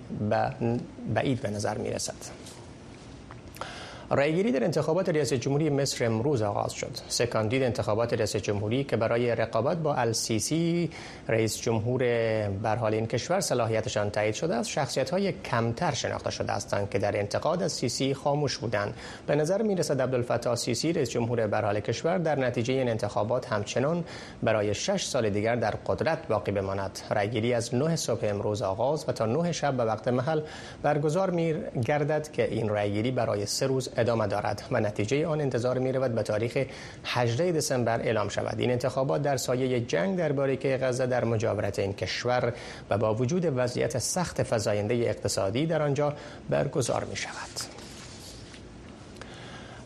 بعید 1.15 1.41
به 1.43 1.51
نظر 1.51 1.79
می 1.79 1.91
رسد. 1.91 2.46
رأیگیری 4.11 4.53
در 4.53 4.65
انتخابات 4.65 5.09
ریاست 5.09 5.35
جمهوری 5.35 5.71
مصر 5.71 6.07
امروز 6.07 6.43
آغاز 6.43 6.73
شد. 6.73 6.91
سکاندید 7.09 7.63
انتخابات 7.63 8.13
ریاست 8.13 8.37
جمهوری 8.37 8.85
که 8.85 8.97
برای 8.97 9.35
رقابت 9.35 9.77
با 9.77 9.95
السیسی 9.95 10.91
رئیس 11.29 11.61
جمهور 11.61 12.03
بر 12.49 12.77
حال 12.77 12.95
این 12.95 13.07
کشور 13.07 13.41
صلاحیتشان 13.41 14.11
تایید 14.11 14.35
شده 14.35 14.55
است 14.55 14.71
شخصیت 14.71 15.11
های 15.11 15.33
کمتر 15.33 15.93
شناخته 15.93 16.31
شده 16.31 16.53
هستند 16.53 16.91
که 16.91 16.99
در 16.99 17.19
انتقاد 17.19 17.63
از 17.63 17.73
سیسی 17.73 18.15
خاموش 18.15 18.59
بودند 18.59 18.95
به 19.27 19.37
نظر 19.37 19.63
می 19.63 19.75
رسد 19.75 20.01
عبدالفتاح 20.01 20.55
سیسی 20.55 20.93
رئیس 20.93 21.11
جمهور 21.11 21.47
بر 21.47 21.65
حال 21.65 21.81
کشور 21.81 22.19
در 22.19 22.39
نتیجه 22.39 22.75
این 22.75 22.89
انتخابات 22.89 23.53
همچنان 23.53 24.05
برای 24.43 24.75
شش 24.75 25.05
سال 25.05 25.31
دیگر 25.31 25.57
در 25.57 25.75
قدرت 25.87 26.29
باقی 26.29 26.53
بماند 26.53 26.99
رأیگیری 27.11 27.55
از 27.55 27.75
9 27.75 27.97
صبح 27.97 28.21
امروز 28.23 28.63
آغاز 28.63 29.05
و 29.09 29.13
تا 29.13 29.27
9 29.27 29.53
شب 29.53 29.77
به 29.77 29.85
وقت 29.85 30.09
محل 30.09 30.41
برگزار 30.83 31.31
می 31.31 31.55
گردد 31.85 32.31
که 32.33 32.51
این 32.51 32.69
رأیگیری 32.69 33.11
برای 33.11 33.47
سه 33.47 33.67
روز 33.67 33.89
ادامه 33.97 34.27
دارد 34.27 34.63
و 34.71 34.81
نتیجه 34.81 35.27
آن 35.27 35.41
انتظار 35.41 35.79
می 35.79 35.93
رود 35.93 36.15
به 36.15 36.23
تاریخ 36.23 36.59
18 37.05 37.53
دسامبر 37.53 38.01
اعلام 38.01 38.29
شود 38.29 38.61
این 38.61 38.71
انتخابات 38.71 39.23
در 39.23 39.37
سایه 39.37 39.81
جنگ 39.81 40.19
در 40.19 40.33
باریکه 40.33 40.79
غزه 40.83 41.07
در 41.07 41.25
مجاورت 41.25 41.79
این 41.79 41.93
کشور 41.93 42.53
و 42.91 42.99
با 42.99 43.15
وجود 43.15 43.53
وضعیت 43.57 43.99
سخت 43.99 44.43
فزاینده 44.43 44.95
اقتصادی 44.95 45.67
در 45.67 45.83
آنجا 45.83 46.15
برگزار 46.51 47.05
می 47.05 47.17
شود 47.17 47.77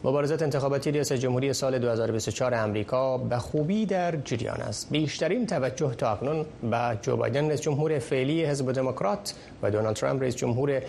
مبارزات 0.04 0.42
انتخاباتی 0.42 0.90
ریاست 0.90 1.12
جمهوری 1.12 1.52
سال 1.52 1.78
2024 1.78 2.54
امریکا 2.54 3.18
به 3.18 3.38
خوبی 3.38 3.86
در 3.86 4.16
جریان 4.16 4.60
است. 4.60 4.90
بیشترین 4.90 5.46
توجه 5.46 5.94
تا 5.94 6.12
اکنون 6.12 6.46
به 6.70 6.98
جو 7.02 7.16
بایدن 7.16 7.48
رئیس 7.48 7.60
جمهور 7.60 7.98
فعلی 7.98 8.44
حزب 8.44 8.72
دموکرات 8.72 9.34
و 9.62 9.70
دونالد 9.70 9.96
ترامپ 9.96 10.22
رئیس 10.22 10.36
جمهور 10.36 10.82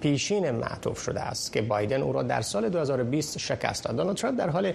پیشین 0.00 0.50
معطوف 0.50 1.02
شده 1.02 1.20
است 1.20 1.52
که 1.52 1.62
بایدن 1.62 2.02
او 2.02 2.12
را 2.12 2.22
در 2.22 2.40
سال 2.40 2.68
2020 2.68 3.38
شکست 3.38 3.84
داد. 3.84 3.96
دونالد 3.96 4.16
ترامپ 4.16 4.38
در 4.38 4.48
حال 4.50 4.72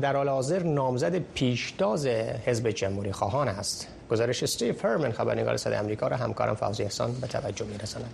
در 0.00 0.16
حال 0.16 0.28
حاضر 0.28 0.62
نامزد 0.62 1.18
پیشتاز 1.18 2.06
حزب 2.06 2.70
جمهوری 2.70 3.12
خواهان 3.12 3.48
است. 3.48 3.88
گزارش 4.10 4.42
استیو 4.42 4.74
هرمن 4.82 5.12
خبرنگار 5.12 5.56
صدای 5.56 5.78
آمریکا 5.78 6.08
را 6.08 6.16
همکارم 6.16 6.54
فوزی 6.54 6.82
احسان 6.82 7.12
به 7.12 7.26
توجه 7.26 7.66
می‌رساند. 7.66 8.10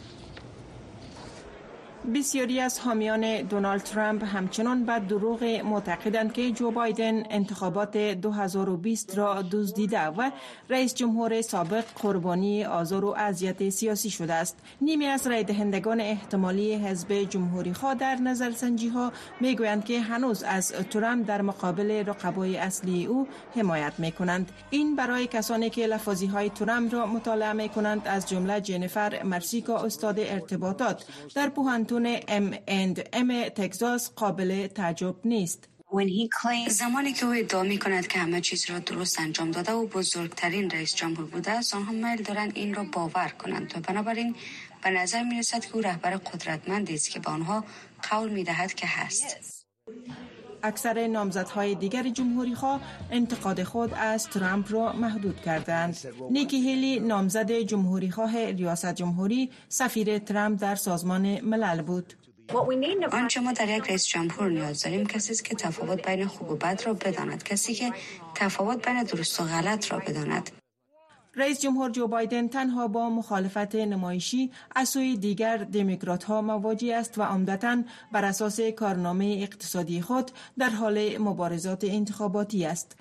بسیاری 2.02 2.60
از 2.60 2.78
حامیان 2.78 3.42
دونالد 3.42 3.82
ترامپ 3.82 4.24
همچنان 4.24 4.84
به 4.84 4.98
دروغ 4.98 5.44
معتقدند 5.44 6.32
که 6.32 6.50
جو 6.50 6.70
بایدن 6.70 7.22
انتخابات 7.30 7.96
2020 7.96 9.18
را 9.18 9.42
دزدیده 9.42 10.00
و 10.00 10.30
رئیس 10.70 10.94
جمهور 10.94 11.42
سابق 11.42 11.84
قربانی 12.02 12.64
آزار 12.64 13.04
و 13.04 13.14
اذیت 13.18 13.68
سیاسی 13.68 14.10
شده 14.10 14.34
است. 14.34 14.58
نیمی 14.80 15.06
از 15.06 15.26
رای 15.26 15.44
دهندگان 15.44 16.00
احتمالی 16.00 16.74
حزب 16.74 17.12
جمهوری 17.12 17.72
خواه 17.72 17.94
در 17.94 18.16
نظرسنجی 18.16 18.88
ها 18.88 19.12
می‌گویند 19.40 19.84
که 19.84 20.00
هنوز 20.00 20.42
از 20.42 20.72
ترامپ 20.72 21.28
در 21.28 21.42
مقابل 21.42 21.90
رقبای 21.90 22.56
اصلی 22.56 23.06
او 23.06 23.28
حمایت 23.56 23.92
می 23.98 24.12
کنند. 24.12 24.52
این 24.70 24.96
برای 24.96 25.26
کسانی 25.26 25.70
که 25.70 25.86
لفاظی 25.86 26.26
های 26.26 26.50
ترامپ 26.50 26.94
را 26.94 27.06
مطالعه 27.06 27.52
می 27.52 27.68
کنند 27.68 28.02
از 28.04 28.28
جمله 28.28 28.60
جنیفر 28.60 29.22
مرسیکا 29.22 29.76
استاد 29.76 30.18
ارتباطات 30.18 31.04
در 31.34 31.48
پوهنتون 31.48 31.91
پوهنتون 31.92 32.20
ام 32.28 32.54
اند 32.66 33.08
ام 33.12 33.48
تگزاس 33.48 34.10
قابل 34.14 34.66
تعجب 34.66 35.16
نیست. 35.24 35.68
زمانی 36.68 37.12
که 37.12 37.26
او 37.26 37.32
ادعا 37.32 37.62
می 37.62 37.78
کند 37.78 38.06
که 38.06 38.18
همه 38.18 38.40
چیز 38.40 38.70
را 38.70 38.78
درست 38.78 39.20
انجام 39.20 39.50
داده 39.50 39.72
و 39.72 39.86
بزرگترین 39.86 40.70
رئیس 40.70 40.94
جمهور 40.94 41.26
بوده 41.26 41.50
است 41.50 41.74
آنها 41.74 41.92
میل 41.92 42.22
دارند 42.22 42.52
این 42.54 42.74
را 42.74 42.84
باور 42.84 43.28
کنند 43.28 43.74
و 43.76 43.80
بنابراین 43.80 44.34
به 44.82 44.90
نظر 44.90 45.22
می 45.22 45.38
رسد 45.38 45.64
که 45.64 45.74
او 45.74 45.80
رهبر 45.80 46.16
قدرتمندی 46.16 46.94
است 46.94 47.10
که 47.10 47.20
به 47.20 47.30
آنها 47.30 47.64
قول 48.10 48.30
می 48.30 48.44
دهد 48.44 48.74
که 48.74 48.86
هست 48.86 49.61
اکثر 50.62 51.06
نامزدهای 51.06 51.74
دیگر 51.74 52.08
جمهوری 52.08 52.54
خواه 52.54 52.80
انتقاد 53.10 53.62
خود 53.62 53.94
از 53.94 54.28
ترامپ 54.28 54.72
را 54.72 54.92
محدود 54.92 55.40
کردند. 55.40 55.96
نیکی 56.30 56.60
هیلی 56.60 57.00
نامزد 57.00 57.52
جمهوری 57.52 58.10
خواه 58.10 58.50
ریاست 58.50 58.94
جمهوری 58.94 59.50
سفیر 59.68 60.18
ترامپ 60.18 60.60
در 60.60 60.74
سازمان 60.74 61.40
ملل 61.40 61.82
بود. 61.82 62.14
آنچه 63.12 63.40
ما 63.40 63.52
در 63.52 63.76
یک 63.76 63.88
رئیس 63.88 64.06
جمهور 64.06 64.50
نیاز 64.50 64.82
داریم 64.82 65.06
کسی 65.06 65.32
است 65.32 65.44
که 65.44 65.54
تفاوت 65.54 66.06
بین 66.06 66.26
خوب 66.26 66.50
و 66.50 66.56
بد 66.56 66.82
را 66.86 66.94
بداند 66.94 67.42
کسی 67.42 67.74
که 67.74 67.92
تفاوت 68.34 68.88
بین 68.88 69.02
درست 69.02 69.40
و 69.40 69.44
غلط 69.44 69.92
را 69.92 69.98
بداند 69.98 70.50
رئیس 71.36 71.60
جمهور 71.60 71.90
جو 71.90 72.06
بایدن 72.06 72.48
تنها 72.48 72.88
با 72.88 73.10
مخالفت 73.10 73.74
نمایشی 73.74 74.50
از 74.76 74.88
سوی 74.88 75.16
دیگر 75.16 75.56
دموکرات 75.56 76.24
ها 76.24 76.42
مواجه 76.42 76.94
است 76.94 77.18
و 77.18 77.22
عمدتا 77.22 77.82
بر 78.12 78.24
اساس 78.24 78.60
کارنامه 78.60 79.38
اقتصادی 79.42 80.00
خود 80.00 80.30
در 80.58 80.70
حال 80.70 81.18
مبارزات 81.18 81.84
انتخاباتی 81.84 82.64
است. 82.64 82.96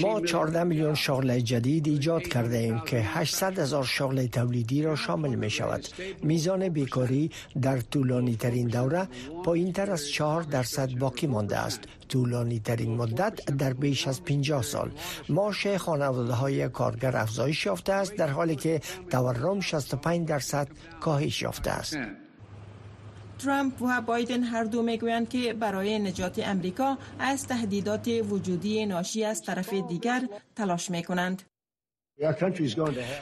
ما 0.00 0.20
14 0.20 0.64
میلیون 0.64 0.94
شغل 0.94 1.38
جدید 1.38 1.88
ایجاد 1.88 2.22
کرده 2.22 2.56
ایم 2.56 2.80
که 2.80 2.96
800 2.96 3.58
هزار 3.58 3.84
شغل 3.84 4.26
تولیدی 4.26 4.82
را 4.82 4.96
شامل 4.96 5.34
می 5.34 5.50
شود. 5.50 5.86
میزان 6.22 6.68
بیکاری 6.68 7.30
در 7.62 7.80
طولانی 7.80 8.36
ترین 8.36 8.68
دوره 8.68 9.08
پایین 9.44 9.72
تر 9.72 9.90
از 9.90 10.08
4 10.08 10.42
درصد 10.42 10.98
باقی 10.98 11.26
مانده 11.26 11.56
است. 11.56 11.80
طولانی 12.08 12.60
ترین 12.60 12.96
مدت 12.96 13.44
در 13.44 13.72
بیش 13.72 14.08
از 14.08 14.24
50 14.24 14.62
سال. 14.62 14.90
ماش 15.28 15.66
خانواده 15.66 16.32
های 16.32 16.68
کارگر 16.68 17.16
افزایش 17.16 17.66
یافته 17.66 17.92
است 17.92 18.14
در 18.14 18.28
حالی 18.28 18.56
که 18.56 18.80
تورم 19.10 19.60
65 19.60 20.28
درصد 20.28 20.68
کاهش 21.00 21.42
یافته 21.42 21.70
است. 21.70 21.96
ترامپ 23.38 23.82
و 23.82 24.00
بایدن 24.00 24.42
هر 24.42 24.64
دو 24.64 24.82
می‌گویند 24.82 25.28
که 25.28 25.52
برای 25.52 25.98
نجات 25.98 26.38
امریکا 26.38 26.98
از 27.18 27.46
تهدیدات 27.46 28.08
وجودی 28.08 28.86
ناشی 28.86 29.24
از 29.24 29.42
طرف 29.42 29.74
دیگر 29.74 30.28
تلاش 30.56 30.90
می 30.90 31.02
کنند. 31.02 31.42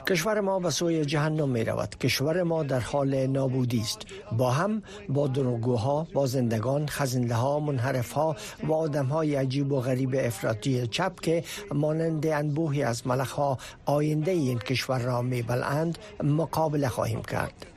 کشور 0.09 0.41
ما 0.41 0.59
به 0.59 0.71
سوی 0.71 1.05
جهنم 1.05 1.49
می 1.51 1.65
رود. 1.65 1.99
کشور 1.99 2.43
ما 2.43 2.63
در 2.63 2.81
حال 2.81 3.27
نابودی 3.27 3.81
است. 3.81 3.99
با 4.33 4.51
هم 4.51 4.83
با 5.09 5.29
دروگوها 5.29 6.07
بازندگان 6.13 6.87
خزنده 6.87 7.35
ها 7.35 7.61
منحرف 7.61 8.13
ها 8.13 8.37
و 8.63 8.73
آدم 8.73 9.07
های 9.07 9.35
عجیب 9.35 9.73
و 9.73 9.81
غریب 9.81 10.15
افراطی 10.19 10.87
چپ 10.87 11.21
که 11.21 11.45
مانند 11.73 12.27
انبوهی 12.27 12.83
از 12.83 13.07
ملخ 13.07 13.31
ها 13.31 13.59
آینده 13.87 14.31
این 14.31 14.59
کشور 14.59 14.99
را 14.99 15.23
می 15.23 15.43
بلند 15.43 15.99
مقابله 16.23 16.89
خواهیم 16.89 17.23
کرد. 17.23 17.74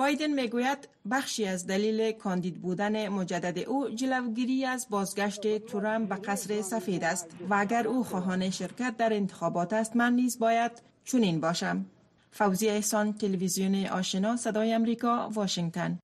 بایدن 0.00 0.30
می‌گوید 0.30 0.88
بخشی 1.10 1.44
از 1.44 1.66
دلیل 1.66 2.12
کاندید 2.12 2.62
بودن 2.62 3.08
مجدد 3.08 3.58
او 3.58 3.88
جلوگیری 3.88 4.64
از 4.64 4.86
بازگشت 4.90 5.58
ترامپ 5.58 6.08
به 6.08 6.14
قصر 6.14 6.62
سفید 6.62 7.04
است 7.04 7.26
و 7.50 7.54
اگر 7.54 7.88
او 7.88 8.04
خواهان 8.04 8.50
شرکت 8.50 8.96
در 8.96 9.12
انتخابات 9.12 9.72
است 9.72 9.96
من 9.96 10.12
نیز 10.12 10.38
باید 10.38 10.72
چنین 11.04 11.40
باشم. 11.40 11.86
فوزی 12.30 12.68
احسان 12.68 13.12
تلویزیون 13.12 13.86
آشنا 13.86 14.36
صدای 14.36 14.72
امریکا 14.72 15.30
واشنگتن. 15.34 15.98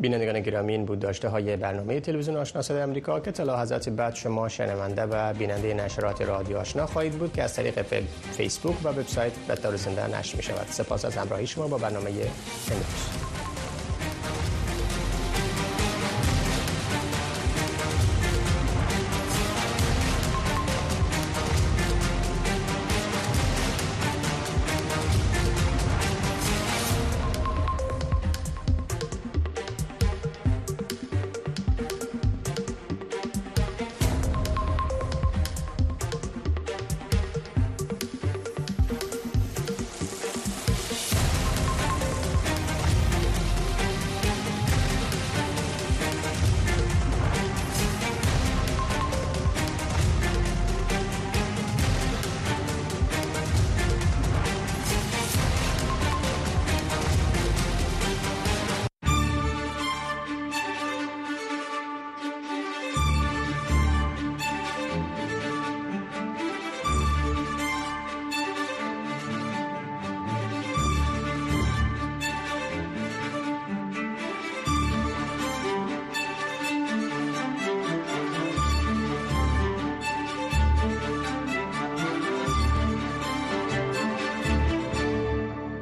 بینندگان 0.00 0.40
گرامی 0.40 0.72
این 0.72 0.84
بود 0.84 1.00
داشته 1.00 1.28
های 1.28 1.56
برنامه 1.56 2.00
تلویزیون 2.00 2.36
آشنا 2.36 2.62
صدای 2.62 2.82
آمریکا 2.82 3.20
که 3.20 3.32
تا 3.32 3.42
لحظات 3.42 3.88
بعد 3.88 4.14
شما 4.14 4.48
شنونده 4.48 5.02
و 5.02 5.34
بیننده 5.34 5.74
نشرات 5.74 6.22
رادیو 6.22 6.58
آشنا 6.58 6.86
خواهید 6.86 7.12
بود 7.12 7.32
که 7.32 7.42
از 7.42 7.54
طریق 7.54 7.82
فیسبوک 8.32 8.84
و 8.84 8.88
وبسایت 8.88 9.62
طور 9.62 9.76
زنده 9.76 10.18
نشر 10.18 10.36
می 10.36 10.42
شود 10.42 10.66
سپاس 10.70 11.04
از 11.04 11.16
همراهی 11.16 11.46
شما 11.46 11.68
با 11.68 11.78
برنامه 11.78 12.10
امروز 12.10 13.27